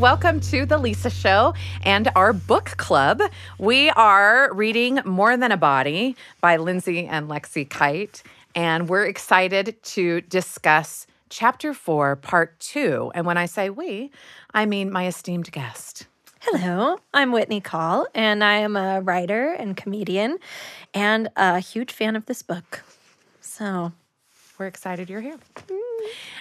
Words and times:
welcome 0.00 0.40
to 0.40 0.64
the 0.64 0.78
Lisa 0.78 1.10
Show 1.10 1.52
and 1.82 2.10
our 2.16 2.32
book 2.32 2.74
club. 2.78 3.20
We 3.58 3.90
are 3.90 4.50
reading 4.54 4.98
More 5.04 5.36
Than 5.36 5.52
a 5.52 5.58
Body 5.58 6.16
by 6.40 6.56
Lindsay 6.56 7.06
and 7.06 7.28
Lexie 7.28 7.68
Kite, 7.68 8.22
and 8.54 8.88
we're 8.88 9.04
excited 9.04 9.76
to 9.82 10.22
discuss 10.22 11.06
chapter 11.28 11.74
four, 11.74 12.16
part 12.16 12.58
two. 12.60 13.12
And 13.14 13.26
when 13.26 13.36
I 13.36 13.44
say 13.44 13.68
we, 13.68 14.10
I 14.54 14.64
mean 14.64 14.90
my 14.90 15.06
esteemed 15.06 15.52
guest. 15.52 16.06
Hello, 16.40 16.96
I'm 17.12 17.30
Whitney 17.30 17.60
Call, 17.60 18.06
and 18.14 18.42
I 18.42 18.54
am 18.54 18.76
a 18.76 19.02
writer 19.02 19.52
and 19.52 19.76
comedian 19.76 20.38
and 20.94 21.28
a 21.36 21.58
huge 21.58 21.92
fan 21.92 22.16
of 22.16 22.24
this 22.24 22.40
book. 22.40 22.84
So 23.42 23.92
we're 24.58 24.66
excited 24.66 25.10
you're 25.10 25.20
here. 25.20 25.36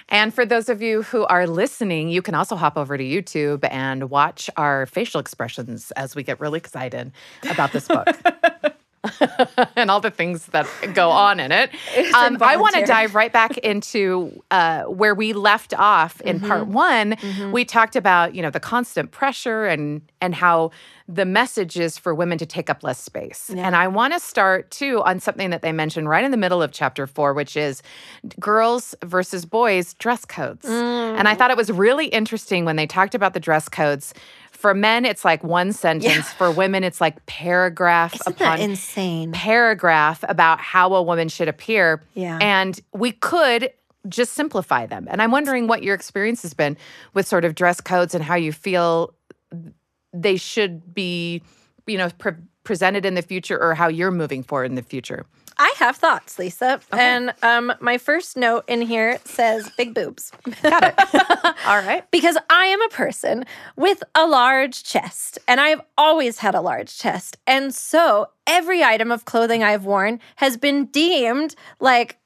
And 0.09 0.33
for 0.33 0.45
those 0.45 0.69
of 0.69 0.81
you 0.81 1.03
who 1.03 1.25
are 1.25 1.45
listening, 1.45 2.09
you 2.09 2.21
can 2.21 2.35
also 2.35 2.55
hop 2.55 2.77
over 2.77 2.97
to 2.97 3.03
YouTube 3.03 3.67
and 3.69 4.09
watch 4.09 4.49
our 4.57 4.85
facial 4.87 5.19
expressions 5.19 5.91
as 5.91 6.15
we 6.15 6.23
get 6.23 6.39
really 6.39 6.57
excited 6.57 7.11
about 7.49 7.71
this 7.71 7.87
book. 7.87 8.07
and 9.75 9.89
all 9.89 10.01
the 10.01 10.11
things 10.11 10.47
that 10.47 10.67
go 10.93 11.09
on 11.09 11.39
in 11.39 11.51
it. 11.51 11.71
Um, 12.13 12.37
I 12.41 12.57
want 12.57 12.75
to 12.75 12.85
dive 12.85 13.15
right 13.15 13.31
back 13.31 13.57
into 13.59 14.43
uh, 14.51 14.83
where 14.83 15.15
we 15.15 15.33
left 15.33 15.73
off 15.73 16.21
in 16.21 16.37
mm-hmm. 16.37 16.47
part 16.47 16.67
one. 16.67 17.11
Mm-hmm. 17.13 17.51
We 17.51 17.65
talked 17.65 17.95
about 17.95 18.35
you 18.35 18.41
know 18.41 18.49
the 18.49 18.59
constant 18.59 19.11
pressure 19.11 19.65
and 19.65 20.01
and 20.21 20.35
how 20.35 20.71
the 21.07 21.25
message 21.25 21.79
is 21.79 21.97
for 21.97 22.13
women 22.13 22.37
to 22.37 22.45
take 22.45 22.69
up 22.69 22.83
less 22.83 22.99
space. 22.99 23.49
Yeah. 23.53 23.65
And 23.65 23.75
I 23.75 23.87
want 23.87 24.13
to 24.13 24.19
start 24.19 24.69
too 24.69 25.01
on 25.03 25.19
something 25.19 25.49
that 25.49 25.63
they 25.63 25.71
mentioned 25.71 26.07
right 26.07 26.23
in 26.23 26.29
the 26.29 26.37
middle 26.37 26.61
of 26.61 26.71
chapter 26.71 27.07
four, 27.07 27.33
which 27.33 27.57
is 27.57 27.81
girls 28.39 28.93
versus 29.03 29.43
boys 29.43 29.95
dress 29.95 30.23
codes. 30.23 30.67
Mm. 30.67 31.17
And 31.17 31.27
I 31.27 31.33
thought 31.33 31.49
it 31.49 31.57
was 31.57 31.71
really 31.71 32.05
interesting 32.07 32.63
when 32.63 32.75
they 32.75 32.85
talked 32.85 33.15
about 33.15 33.33
the 33.33 33.39
dress 33.39 33.67
codes 33.67 34.13
for 34.59 34.73
men, 34.73 35.05
it's 35.05 35.23
like 35.23 35.41
one 35.41 35.71
sentence. 35.71 36.13
Yeah. 36.13 36.21
For 36.21 36.51
women, 36.51 36.83
it's 36.83 36.99
like 36.99 37.25
paragraph 37.25 38.13
Isn't 38.13 38.33
upon 38.33 38.57
that 38.57 38.63
insane 38.63 39.31
paragraph 39.31 40.21
about 40.27 40.59
how 40.59 40.93
a 40.95 41.01
woman 41.01 41.29
should 41.29 41.47
appear. 41.47 42.03
Yeah. 42.13 42.37
And 42.41 42.77
we 42.93 43.13
could 43.13 43.71
just 44.09 44.33
simplify 44.33 44.85
them. 44.85 45.07
And 45.09 45.21
I'm 45.21 45.31
wondering 45.31 45.67
what 45.67 45.81
your 45.81 45.95
experience 45.95 46.41
has 46.41 46.53
been 46.53 46.75
with 47.13 47.25
sort 47.25 47.45
of 47.45 47.55
dress 47.55 47.79
codes 47.79 48.13
and 48.13 48.21
how 48.21 48.35
you 48.35 48.51
feel 48.51 49.13
they 50.11 50.35
should 50.35 50.93
be, 50.93 51.41
you 51.87 51.97
know, 51.97 52.09
pre- 52.17 52.33
presented 52.65 53.05
in 53.05 53.13
the 53.13 53.21
future 53.21 53.57
or 53.57 53.75
how 53.75 53.87
you're 53.87 54.11
moving 54.11 54.43
forward 54.43 54.65
in 54.65 54.75
the 54.75 54.83
future. 54.83 55.25
I 55.59 55.73
have 55.77 55.97
thoughts, 55.97 56.39
Lisa. 56.39 56.79
Okay. 56.91 57.01
And 57.01 57.33
um, 57.43 57.73
my 57.81 57.97
first 57.97 58.37
note 58.37 58.63
in 58.69 58.81
here 58.81 59.19
says 59.25 59.69
big 59.77 59.93
boobs. 59.93 60.31
Got 60.63 60.83
it. 60.85 60.95
All 61.67 61.77
right. 61.81 62.09
Because 62.11 62.37
I 62.49 62.65
am 62.67 62.81
a 62.81 62.87
person 62.89 63.45
with 63.75 64.01
a 64.15 64.25
large 64.25 64.83
chest, 64.85 65.37
and 65.49 65.59
I've 65.59 65.81
always 65.97 66.37
had 66.39 66.55
a 66.55 66.61
large 66.61 66.97
chest. 66.97 67.37
And 67.45 67.75
so 67.75 68.29
every 68.47 68.83
item 68.83 69.11
of 69.11 69.25
clothing 69.25 69.61
I've 69.61 69.83
worn 69.83 70.21
has 70.37 70.55
been 70.55 70.85
deemed 70.85 71.55
like, 71.81 72.17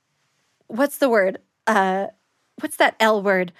what's 0.67 0.99
the 0.99 1.09
word? 1.09 1.39
Uh, 1.65 2.07
what's 2.59 2.77
that 2.77 2.95
L 2.99 3.21
word? 3.23 3.51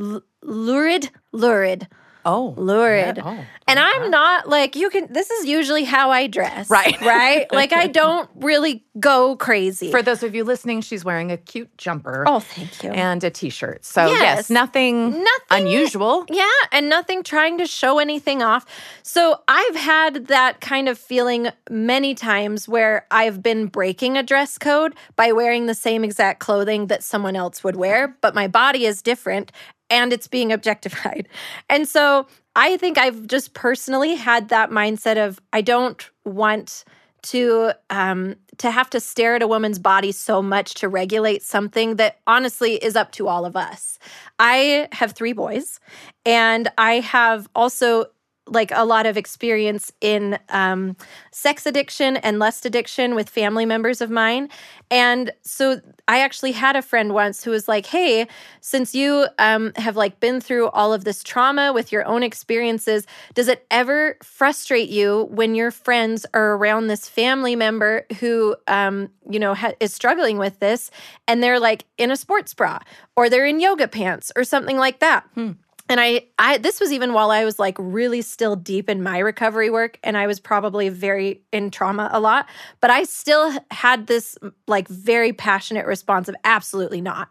L- 0.00 0.22
lurid? 0.42 1.10
Lurid. 1.32 1.86
Oh, 2.24 2.54
lurid. 2.56 3.16
Yeah. 3.16 3.22
Oh, 3.24 3.44
and 3.66 3.78
I'm 3.78 4.10
not 4.10 4.48
like 4.48 4.76
you 4.76 4.90
can. 4.90 5.12
This 5.12 5.30
is 5.30 5.46
usually 5.46 5.84
how 5.84 6.10
I 6.10 6.26
dress, 6.26 6.70
right? 6.70 6.96
Right. 7.08 7.50
like 7.52 7.72
I 7.72 7.86
don't 7.86 8.28
really 8.36 8.84
go 9.00 9.36
crazy. 9.36 9.90
For 9.90 10.02
those 10.02 10.22
of 10.22 10.34
you 10.34 10.44
listening, 10.44 10.80
she's 10.80 11.04
wearing 11.04 11.30
a 11.32 11.36
cute 11.36 11.76
jumper. 11.78 12.24
Oh, 12.26 12.40
thank 12.40 12.82
you. 12.82 12.90
And 12.90 13.22
a 13.24 13.30
t-shirt. 13.30 13.84
So 13.84 14.06
yes, 14.06 14.20
yes 14.20 14.50
nothing, 14.50 15.10
nothing 15.10 15.26
unusual. 15.50 16.26
Yeah, 16.28 16.48
and 16.72 16.88
nothing 16.88 17.22
trying 17.22 17.58
to 17.58 17.66
show 17.66 17.98
anything 17.98 18.42
off. 18.42 18.66
So 19.02 19.40
I've 19.48 19.76
had 19.76 20.26
that 20.26 20.60
kind 20.60 20.88
of 20.88 20.98
feeling 20.98 21.48
many 21.70 22.14
times 22.14 22.68
where 22.68 23.06
I've 23.10 23.42
been 23.42 23.66
breaking 23.66 24.16
a 24.16 24.22
dress 24.22 24.58
code 24.58 24.94
by 25.16 25.32
wearing 25.32 25.66
the 25.66 25.74
same 25.74 26.04
exact 26.04 26.40
clothing 26.40 26.88
that 26.88 27.02
someone 27.02 27.36
else 27.36 27.64
would 27.64 27.76
wear, 27.76 28.16
but 28.20 28.34
my 28.34 28.48
body 28.48 28.84
is 28.84 29.02
different 29.02 29.52
and 29.90 30.12
it's 30.12 30.28
being 30.28 30.52
objectified. 30.52 31.28
And 31.70 31.86
so 31.86 32.26
I 32.56 32.76
think 32.76 32.98
I've 32.98 33.26
just 33.26 33.54
personally 33.54 34.14
had 34.14 34.48
that 34.48 34.70
mindset 34.70 35.16
of 35.16 35.40
I 35.52 35.60
don't 35.60 36.08
want 36.24 36.84
to 37.22 37.72
um 37.90 38.36
to 38.58 38.70
have 38.70 38.88
to 38.90 39.00
stare 39.00 39.34
at 39.34 39.42
a 39.42 39.48
woman's 39.48 39.78
body 39.78 40.12
so 40.12 40.40
much 40.40 40.74
to 40.74 40.88
regulate 40.88 41.42
something 41.42 41.96
that 41.96 42.18
honestly 42.26 42.76
is 42.76 42.96
up 42.96 43.12
to 43.12 43.28
all 43.28 43.44
of 43.44 43.56
us. 43.56 43.98
I 44.38 44.88
have 44.92 45.12
3 45.12 45.32
boys 45.32 45.80
and 46.24 46.68
I 46.78 47.00
have 47.00 47.48
also 47.54 48.06
like 48.50 48.70
a 48.72 48.84
lot 48.84 49.06
of 49.06 49.16
experience 49.16 49.92
in 50.00 50.38
um, 50.48 50.96
sex 51.30 51.66
addiction 51.66 52.16
and 52.18 52.38
lust 52.38 52.66
addiction 52.66 53.14
with 53.14 53.28
family 53.28 53.66
members 53.66 54.00
of 54.00 54.10
mine. 54.10 54.48
And 54.90 55.30
so 55.42 55.80
I 56.06 56.20
actually 56.20 56.52
had 56.52 56.76
a 56.76 56.82
friend 56.82 57.12
once 57.12 57.44
who 57.44 57.50
was 57.50 57.68
like, 57.68 57.86
Hey, 57.86 58.26
since 58.60 58.94
you 58.94 59.26
um, 59.38 59.72
have 59.76 59.96
like 59.96 60.20
been 60.20 60.40
through 60.40 60.68
all 60.68 60.92
of 60.92 61.04
this 61.04 61.22
trauma 61.22 61.72
with 61.72 61.92
your 61.92 62.06
own 62.06 62.22
experiences, 62.22 63.06
does 63.34 63.48
it 63.48 63.66
ever 63.70 64.16
frustrate 64.22 64.88
you 64.88 65.28
when 65.30 65.54
your 65.54 65.70
friends 65.70 66.24
are 66.34 66.54
around 66.54 66.86
this 66.86 67.08
family 67.08 67.54
member 67.54 68.06
who, 68.20 68.56
um, 68.66 69.10
you 69.28 69.38
know, 69.38 69.54
ha- 69.54 69.74
is 69.80 69.92
struggling 69.92 70.38
with 70.38 70.58
this 70.60 70.90
and 71.26 71.42
they're 71.42 71.60
like 71.60 71.84
in 71.98 72.10
a 72.10 72.16
sports 72.16 72.54
bra 72.54 72.78
or 73.16 73.28
they're 73.28 73.46
in 73.46 73.60
yoga 73.60 73.88
pants 73.88 74.32
or 74.36 74.44
something 74.44 74.78
like 74.78 75.00
that? 75.00 75.24
Hmm 75.34 75.52
and 75.88 76.00
I, 76.00 76.26
I 76.38 76.58
this 76.58 76.80
was 76.80 76.92
even 76.92 77.12
while 77.12 77.30
I 77.30 77.44
was 77.44 77.58
like 77.58 77.76
really 77.78 78.22
still 78.22 78.56
deep 78.56 78.88
in 78.88 79.02
my 79.02 79.18
recovery 79.18 79.70
work 79.70 79.98
and 80.02 80.16
I 80.16 80.26
was 80.26 80.40
probably 80.40 80.88
very 80.88 81.42
in 81.52 81.70
trauma 81.70 82.10
a 82.12 82.20
lot, 82.20 82.48
but 82.80 82.90
I 82.90 83.04
still 83.04 83.52
had 83.70 84.06
this 84.06 84.36
like 84.66 84.88
very 84.88 85.32
passionate 85.32 85.86
response 85.86 86.28
of 86.28 86.36
absolutely 86.44 87.00
not. 87.00 87.28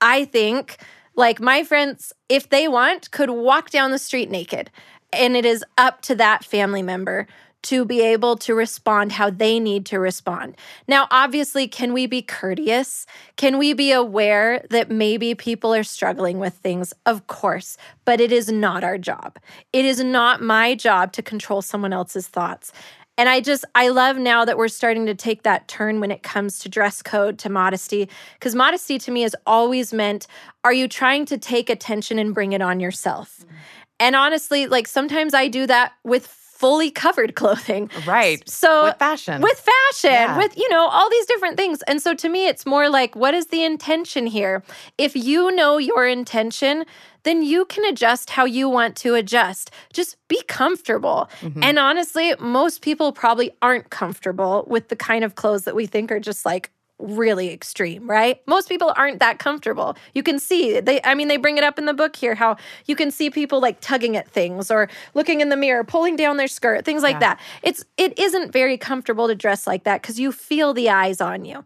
I 0.00 0.24
think 0.26 0.78
like 1.16 1.40
my 1.40 1.64
friends 1.64 2.12
if 2.28 2.50
they 2.50 2.68
want 2.68 3.10
could 3.10 3.30
walk 3.30 3.70
down 3.70 3.90
the 3.90 3.98
street 3.98 4.30
naked 4.30 4.70
and 5.12 5.36
it 5.36 5.44
is 5.44 5.64
up 5.78 6.02
to 6.02 6.14
that 6.14 6.44
family 6.44 6.82
member 6.82 7.26
to 7.66 7.84
be 7.84 8.00
able 8.00 8.36
to 8.36 8.54
respond 8.54 9.10
how 9.10 9.28
they 9.28 9.58
need 9.58 9.84
to 9.86 9.98
respond. 9.98 10.56
Now, 10.86 11.08
obviously, 11.10 11.66
can 11.66 11.92
we 11.92 12.06
be 12.06 12.22
courteous? 12.22 13.06
Can 13.36 13.58
we 13.58 13.72
be 13.72 13.90
aware 13.90 14.64
that 14.70 14.88
maybe 14.88 15.34
people 15.34 15.74
are 15.74 15.82
struggling 15.82 16.38
with 16.38 16.54
things? 16.54 16.94
Of 17.06 17.26
course, 17.26 17.76
but 18.04 18.20
it 18.20 18.30
is 18.30 18.52
not 18.52 18.84
our 18.84 18.98
job. 18.98 19.38
It 19.72 19.84
is 19.84 20.02
not 20.02 20.40
my 20.40 20.76
job 20.76 21.12
to 21.14 21.22
control 21.22 21.60
someone 21.60 21.92
else's 21.92 22.28
thoughts. 22.28 22.72
And 23.18 23.28
I 23.28 23.40
just, 23.40 23.64
I 23.74 23.88
love 23.88 24.16
now 24.16 24.44
that 24.44 24.58
we're 24.58 24.68
starting 24.68 25.06
to 25.06 25.14
take 25.14 25.42
that 25.42 25.66
turn 25.66 26.00
when 26.00 26.10
it 26.10 26.22
comes 26.22 26.60
to 26.60 26.68
dress 26.68 27.02
code, 27.02 27.38
to 27.40 27.48
modesty, 27.48 28.08
because 28.34 28.54
modesty 28.54 28.98
to 28.98 29.10
me 29.10 29.22
has 29.22 29.34
always 29.46 29.92
meant 29.92 30.28
are 30.62 30.72
you 30.72 30.86
trying 30.86 31.24
to 31.26 31.38
take 31.38 31.68
attention 31.70 32.18
and 32.18 32.34
bring 32.34 32.52
it 32.52 32.60
on 32.62 32.78
yourself? 32.78 33.38
Mm-hmm. 33.40 33.56
And 33.98 34.14
honestly, 34.16 34.66
like 34.66 34.86
sometimes 34.86 35.34
I 35.34 35.48
do 35.48 35.66
that 35.66 35.94
with 36.04 36.26
fully 36.58 36.90
covered 36.90 37.34
clothing. 37.34 37.90
Right. 38.06 38.46
So 38.48 38.84
with 38.84 38.98
fashion. 38.98 39.42
With 39.42 39.58
fashion, 39.58 40.10
yeah. 40.10 40.38
with, 40.38 40.56
you 40.56 40.68
know, 40.68 40.88
all 40.88 41.10
these 41.10 41.26
different 41.26 41.56
things. 41.56 41.82
And 41.82 42.00
so 42.00 42.14
to 42.14 42.28
me, 42.28 42.46
it's 42.46 42.64
more 42.64 42.88
like, 42.88 43.14
what 43.14 43.34
is 43.34 43.46
the 43.46 43.62
intention 43.62 44.26
here? 44.26 44.62
If 44.98 45.14
you 45.14 45.50
know 45.52 45.78
your 45.78 46.06
intention, 46.06 46.84
then 47.24 47.42
you 47.42 47.64
can 47.64 47.84
adjust 47.84 48.30
how 48.30 48.44
you 48.44 48.68
want 48.68 48.96
to 48.96 49.14
adjust. 49.14 49.70
Just 49.92 50.16
be 50.28 50.42
comfortable. 50.46 51.28
Mm-hmm. 51.40 51.62
And 51.62 51.78
honestly, 51.78 52.34
most 52.38 52.82
people 52.82 53.12
probably 53.12 53.50
aren't 53.60 53.90
comfortable 53.90 54.64
with 54.68 54.88
the 54.88 54.96
kind 54.96 55.24
of 55.24 55.34
clothes 55.34 55.64
that 55.64 55.74
we 55.74 55.86
think 55.86 56.10
are 56.12 56.20
just 56.20 56.46
like 56.46 56.70
really 56.98 57.52
extreme, 57.52 58.08
right? 58.08 58.40
Most 58.46 58.68
people 58.68 58.92
aren't 58.96 59.20
that 59.20 59.38
comfortable. 59.38 59.96
You 60.14 60.22
can 60.22 60.38
see 60.38 60.80
they 60.80 61.00
I 61.04 61.14
mean 61.14 61.28
they 61.28 61.36
bring 61.36 61.58
it 61.58 61.64
up 61.64 61.78
in 61.78 61.86
the 61.86 61.94
book 61.94 62.16
here 62.16 62.34
how 62.34 62.56
you 62.86 62.96
can 62.96 63.10
see 63.10 63.30
people 63.30 63.60
like 63.60 63.80
tugging 63.80 64.16
at 64.16 64.28
things 64.28 64.70
or 64.70 64.88
looking 65.14 65.40
in 65.40 65.48
the 65.48 65.56
mirror, 65.56 65.84
pulling 65.84 66.16
down 66.16 66.36
their 66.36 66.48
skirt, 66.48 66.84
things 66.84 67.02
like 67.02 67.14
yeah. 67.14 67.20
that. 67.20 67.40
It's 67.62 67.84
it 67.96 68.18
isn't 68.18 68.52
very 68.52 68.78
comfortable 68.78 69.28
to 69.28 69.34
dress 69.34 69.66
like 69.66 69.84
that 69.84 70.02
cuz 70.02 70.18
you 70.18 70.32
feel 70.32 70.72
the 70.72 70.90
eyes 70.90 71.20
on 71.20 71.44
you. 71.44 71.64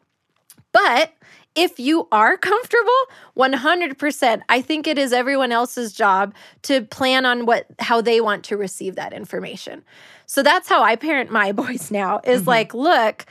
But 0.73 1.13
if 1.57 1.81
you 1.81 2.07
are 2.13 2.37
comfortable 2.37 2.93
100% 3.37 4.43
i 4.49 4.61
think 4.61 4.87
it 4.87 4.99
is 4.99 5.13
everyone 5.13 5.51
else's 5.51 5.93
job 5.93 6.33
to 6.63 6.83
plan 6.83 7.27
on 7.27 7.45
what 7.45 7.67
how 7.81 8.01
they 8.01 8.21
want 8.21 8.45
to 8.45 8.57
receive 8.57 8.95
that 8.95 9.13
information 9.13 9.83
so 10.27 10.43
that's 10.43 10.69
how 10.69 10.83
i 10.83 10.95
parent 10.95 11.31
my 11.31 11.51
boys 11.63 11.91
now 11.91 12.21
is 12.25 12.43
mm-hmm. 12.43 12.51
like 12.51 12.75
look 12.75 13.27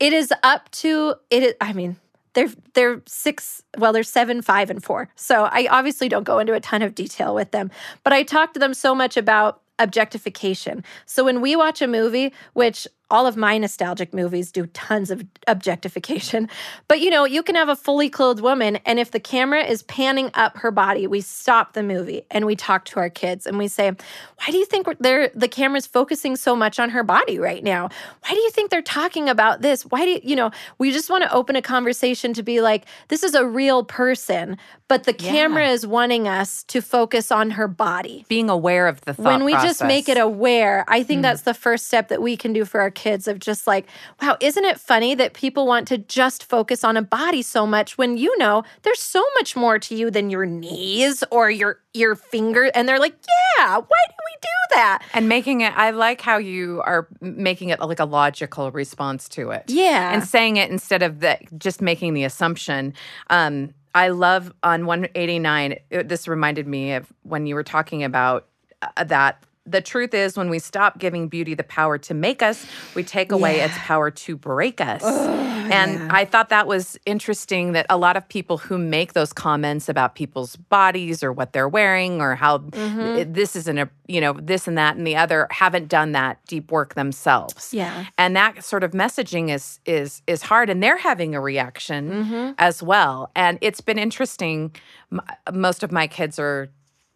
it 0.00 0.12
is 0.12 0.32
up 0.42 0.70
to 0.72 1.14
it 1.30 1.42
is, 1.42 1.54
I 1.60 1.72
mean, 1.72 1.96
they're 2.34 2.50
they're 2.74 3.02
six 3.06 3.62
well 3.78 3.92
they're 3.92 4.02
seven 4.02 4.42
five 4.42 4.70
and 4.70 4.82
four. 4.82 5.08
So 5.16 5.44
i 5.44 5.66
obviously 5.70 6.08
don't 6.08 6.24
go 6.24 6.38
into 6.38 6.52
a 6.52 6.60
ton 6.60 6.82
of 6.82 6.94
detail 6.94 7.34
with 7.34 7.50
them 7.52 7.70
but 8.02 8.12
i 8.12 8.22
talk 8.22 8.52
to 8.54 8.60
them 8.60 8.74
so 8.74 8.94
much 8.94 9.16
about 9.16 9.60
objectification. 9.78 10.84
So 11.06 11.24
when 11.24 11.40
we 11.40 11.56
watch 11.56 11.82
a 11.82 11.86
movie 11.86 12.32
which 12.52 12.86
all 13.10 13.26
of 13.26 13.36
my 13.36 13.58
nostalgic 13.58 14.14
movies 14.14 14.50
do 14.50 14.66
tons 14.66 15.10
of 15.10 15.24
objectification. 15.46 16.48
But 16.88 17.00
you 17.00 17.10
know, 17.10 17.24
you 17.24 17.42
can 17.42 17.54
have 17.54 17.68
a 17.68 17.76
fully 17.76 18.10
clothed 18.10 18.40
woman, 18.40 18.76
and 18.84 18.98
if 18.98 19.10
the 19.10 19.20
camera 19.20 19.62
is 19.64 19.82
panning 19.84 20.30
up 20.34 20.58
her 20.58 20.70
body, 20.70 21.06
we 21.06 21.20
stop 21.20 21.72
the 21.72 21.82
movie 21.82 22.22
and 22.30 22.46
we 22.46 22.56
talk 22.56 22.84
to 22.86 23.00
our 23.00 23.08
kids 23.10 23.46
and 23.46 23.58
we 23.58 23.68
say, 23.68 23.90
Why 23.90 24.50
do 24.50 24.56
you 24.56 24.66
think 24.66 24.86
they're, 25.00 25.30
the 25.34 25.48
camera's 25.48 25.86
focusing 25.86 26.36
so 26.36 26.54
much 26.54 26.78
on 26.78 26.90
her 26.90 27.02
body 27.02 27.38
right 27.38 27.64
now? 27.64 27.88
Why 28.22 28.30
do 28.30 28.40
you 28.40 28.50
think 28.50 28.70
they're 28.70 28.82
talking 28.82 29.28
about 29.28 29.62
this? 29.62 29.82
Why 29.82 30.04
do 30.04 30.10
you, 30.12 30.20
you 30.22 30.36
know, 30.36 30.50
we 30.78 30.92
just 30.92 31.10
want 31.10 31.24
to 31.24 31.32
open 31.32 31.56
a 31.56 31.62
conversation 31.62 32.34
to 32.34 32.42
be 32.42 32.60
like, 32.60 32.84
This 33.08 33.22
is 33.22 33.34
a 33.34 33.46
real 33.46 33.84
person, 33.84 34.56
but 34.88 35.04
the 35.04 35.14
Yeah. 35.18 35.30
camera 35.30 35.68
is 35.68 35.86
wanting 35.86 36.28
us 36.28 36.62
to 36.64 36.80
focus 36.80 37.32
on 37.32 37.52
her 37.52 37.68
body 37.68 38.24
Being 38.28 38.50
aware 38.50 38.86
of 38.86 39.00
the 39.02 39.14
thought 39.14 39.24
when 39.24 39.44
we 39.44 39.52
just 39.52 39.82
make 39.84 40.08
it 40.08 40.18
aware 40.18 40.84
i 40.88 41.02
think 41.02 41.20
mm. 41.20 41.22
that's 41.22 41.42
the 41.42 41.54
first 41.54 41.86
step 41.86 42.08
that 42.08 42.20
we 42.22 42.36
can 42.36 42.52
do 42.52 42.64
for 42.64 42.80
our 42.80 42.90
kids 42.94 43.28
of 43.28 43.38
just 43.38 43.66
like 43.66 43.86
wow 44.22 44.36
isn't 44.40 44.64
it 44.64 44.80
funny 44.80 45.14
that 45.14 45.34
people 45.34 45.66
want 45.66 45.88
to 45.88 45.98
just 45.98 46.44
focus 46.44 46.84
on 46.84 46.96
a 46.96 47.02
body 47.02 47.42
so 47.42 47.66
much 47.66 47.98
when 47.98 48.16
you 48.16 48.36
know 48.38 48.62
there's 48.82 49.00
so 49.00 49.22
much 49.36 49.56
more 49.56 49.78
to 49.78 49.94
you 49.94 50.10
than 50.10 50.30
your 50.30 50.46
knees 50.46 51.24
or 51.30 51.50
your 51.50 51.80
your 51.92 52.14
finger? 52.14 52.70
And 52.74 52.88
they're 52.88 52.98
like 52.98 53.14
yeah 53.58 53.76
why 53.76 53.80
do 53.80 54.14
we 54.26 54.36
do 54.40 54.76
that? 54.76 55.02
And 55.12 55.28
making 55.28 55.60
it 55.60 55.72
i 55.76 55.90
like 55.90 56.20
how 56.20 56.38
you 56.38 56.82
are 56.84 57.08
making 57.20 57.68
it 57.70 57.80
like 57.80 58.00
a 58.00 58.04
logical 58.04 58.70
response 58.70 59.28
to 59.30 59.50
it. 59.50 59.64
Yeah. 59.68 60.12
and 60.12 60.24
saying 60.24 60.56
it 60.56 60.70
instead 60.70 61.02
of 61.02 61.20
the, 61.20 61.38
just 61.58 61.80
making 61.80 62.14
the 62.14 62.24
assumption. 62.24 62.94
Um, 63.30 63.74
i 63.94 64.08
love 64.08 64.52
on 64.62 64.86
189 64.86 65.76
it, 65.90 66.08
this 66.08 66.26
reminded 66.26 66.66
me 66.66 66.94
of 66.94 67.12
when 67.22 67.46
you 67.46 67.54
were 67.54 67.62
talking 67.62 68.02
about 68.02 68.48
uh, 68.82 69.04
that 69.04 69.42
the 69.66 69.80
truth 69.80 70.12
is 70.12 70.36
when 70.36 70.50
we 70.50 70.58
stop 70.58 70.98
giving 70.98 71.26
beauty 71.28 71.54
the 71.54 71.64
power 71.64 71.96
to 71.98 72.12
make 72.14 72.42
us 72.42 72.66
we 72.94 73.02
take 73.02 73.32
away 73.32 73.60
its 73.60 73.74
power 73.78 74.10
to 74.10 74.36
break 74.36 74.80
us 74.80 75.02
and 75.02 76.12
i 76.12 76.24
thought 76.24 76.50
that 76.50 76.66
was 76.66 76.98
interesting 77.06 77.72
that 77.72 77.86
a 77.88 77.96
lot 77.96 78.16
of 78.16 78.28
people 78.28 78.58
who 78.58 78.76
make 78.76 79.14
those 79.14 79.32
comments 79.32 79.88
about 79.88 80.14
people's 80.14 80.56
bodies 80.56 81.22
or 81.22 81.32
what 81.32 81.52
they're 81.54 81.68
wearing 81.68 82.20
or 82.20 82.34
how 82.34 82.58
Mm-hmm. 82.58 83.32
this 83.32 83.56
isn't 83.56 83.78
a 83.78 83.88
you 84.06 84.20
know 84.20 84.34
this 84.34 84.68
and 84.68 84.76
that 84.76 84.96
and 84.96 85.06
the 85.06 85.16
other 85.16 85.46
haven't 85.50 85.88
done 85.88 86.12
that 86.12 86.38
deep 86.46 86.70
work 86.70 86.94
themselves 86.94 87.72
Yeah. 87.72 88.04
and 88.18 88.36
that 88.36 88.62
sort 88.64 88.84
of 88.84 88.92
messaging 88.92 89.50
is 89.50 89.80
is 89.86 90.22
is 90.26 90.42
hard 90.42 90.68
and 90.70 90.82
they're 90.82 90.98
having 90.98 91.34
a 91.34 91.40
reaction 91.40 92.10
Mm-hmm. 92.10 92.52
as 92.58 92.82
well 92.82 93.30
and 93.34 93.58
it's 93.62 93.80
been 93.80 93.98
interesting 93.98 94.74
M- 95.10 95.20
most 95.52 95.82
of 95.82 95.90
my 95.90 96.06
kids 96.06 96.38
are 96.38 96.68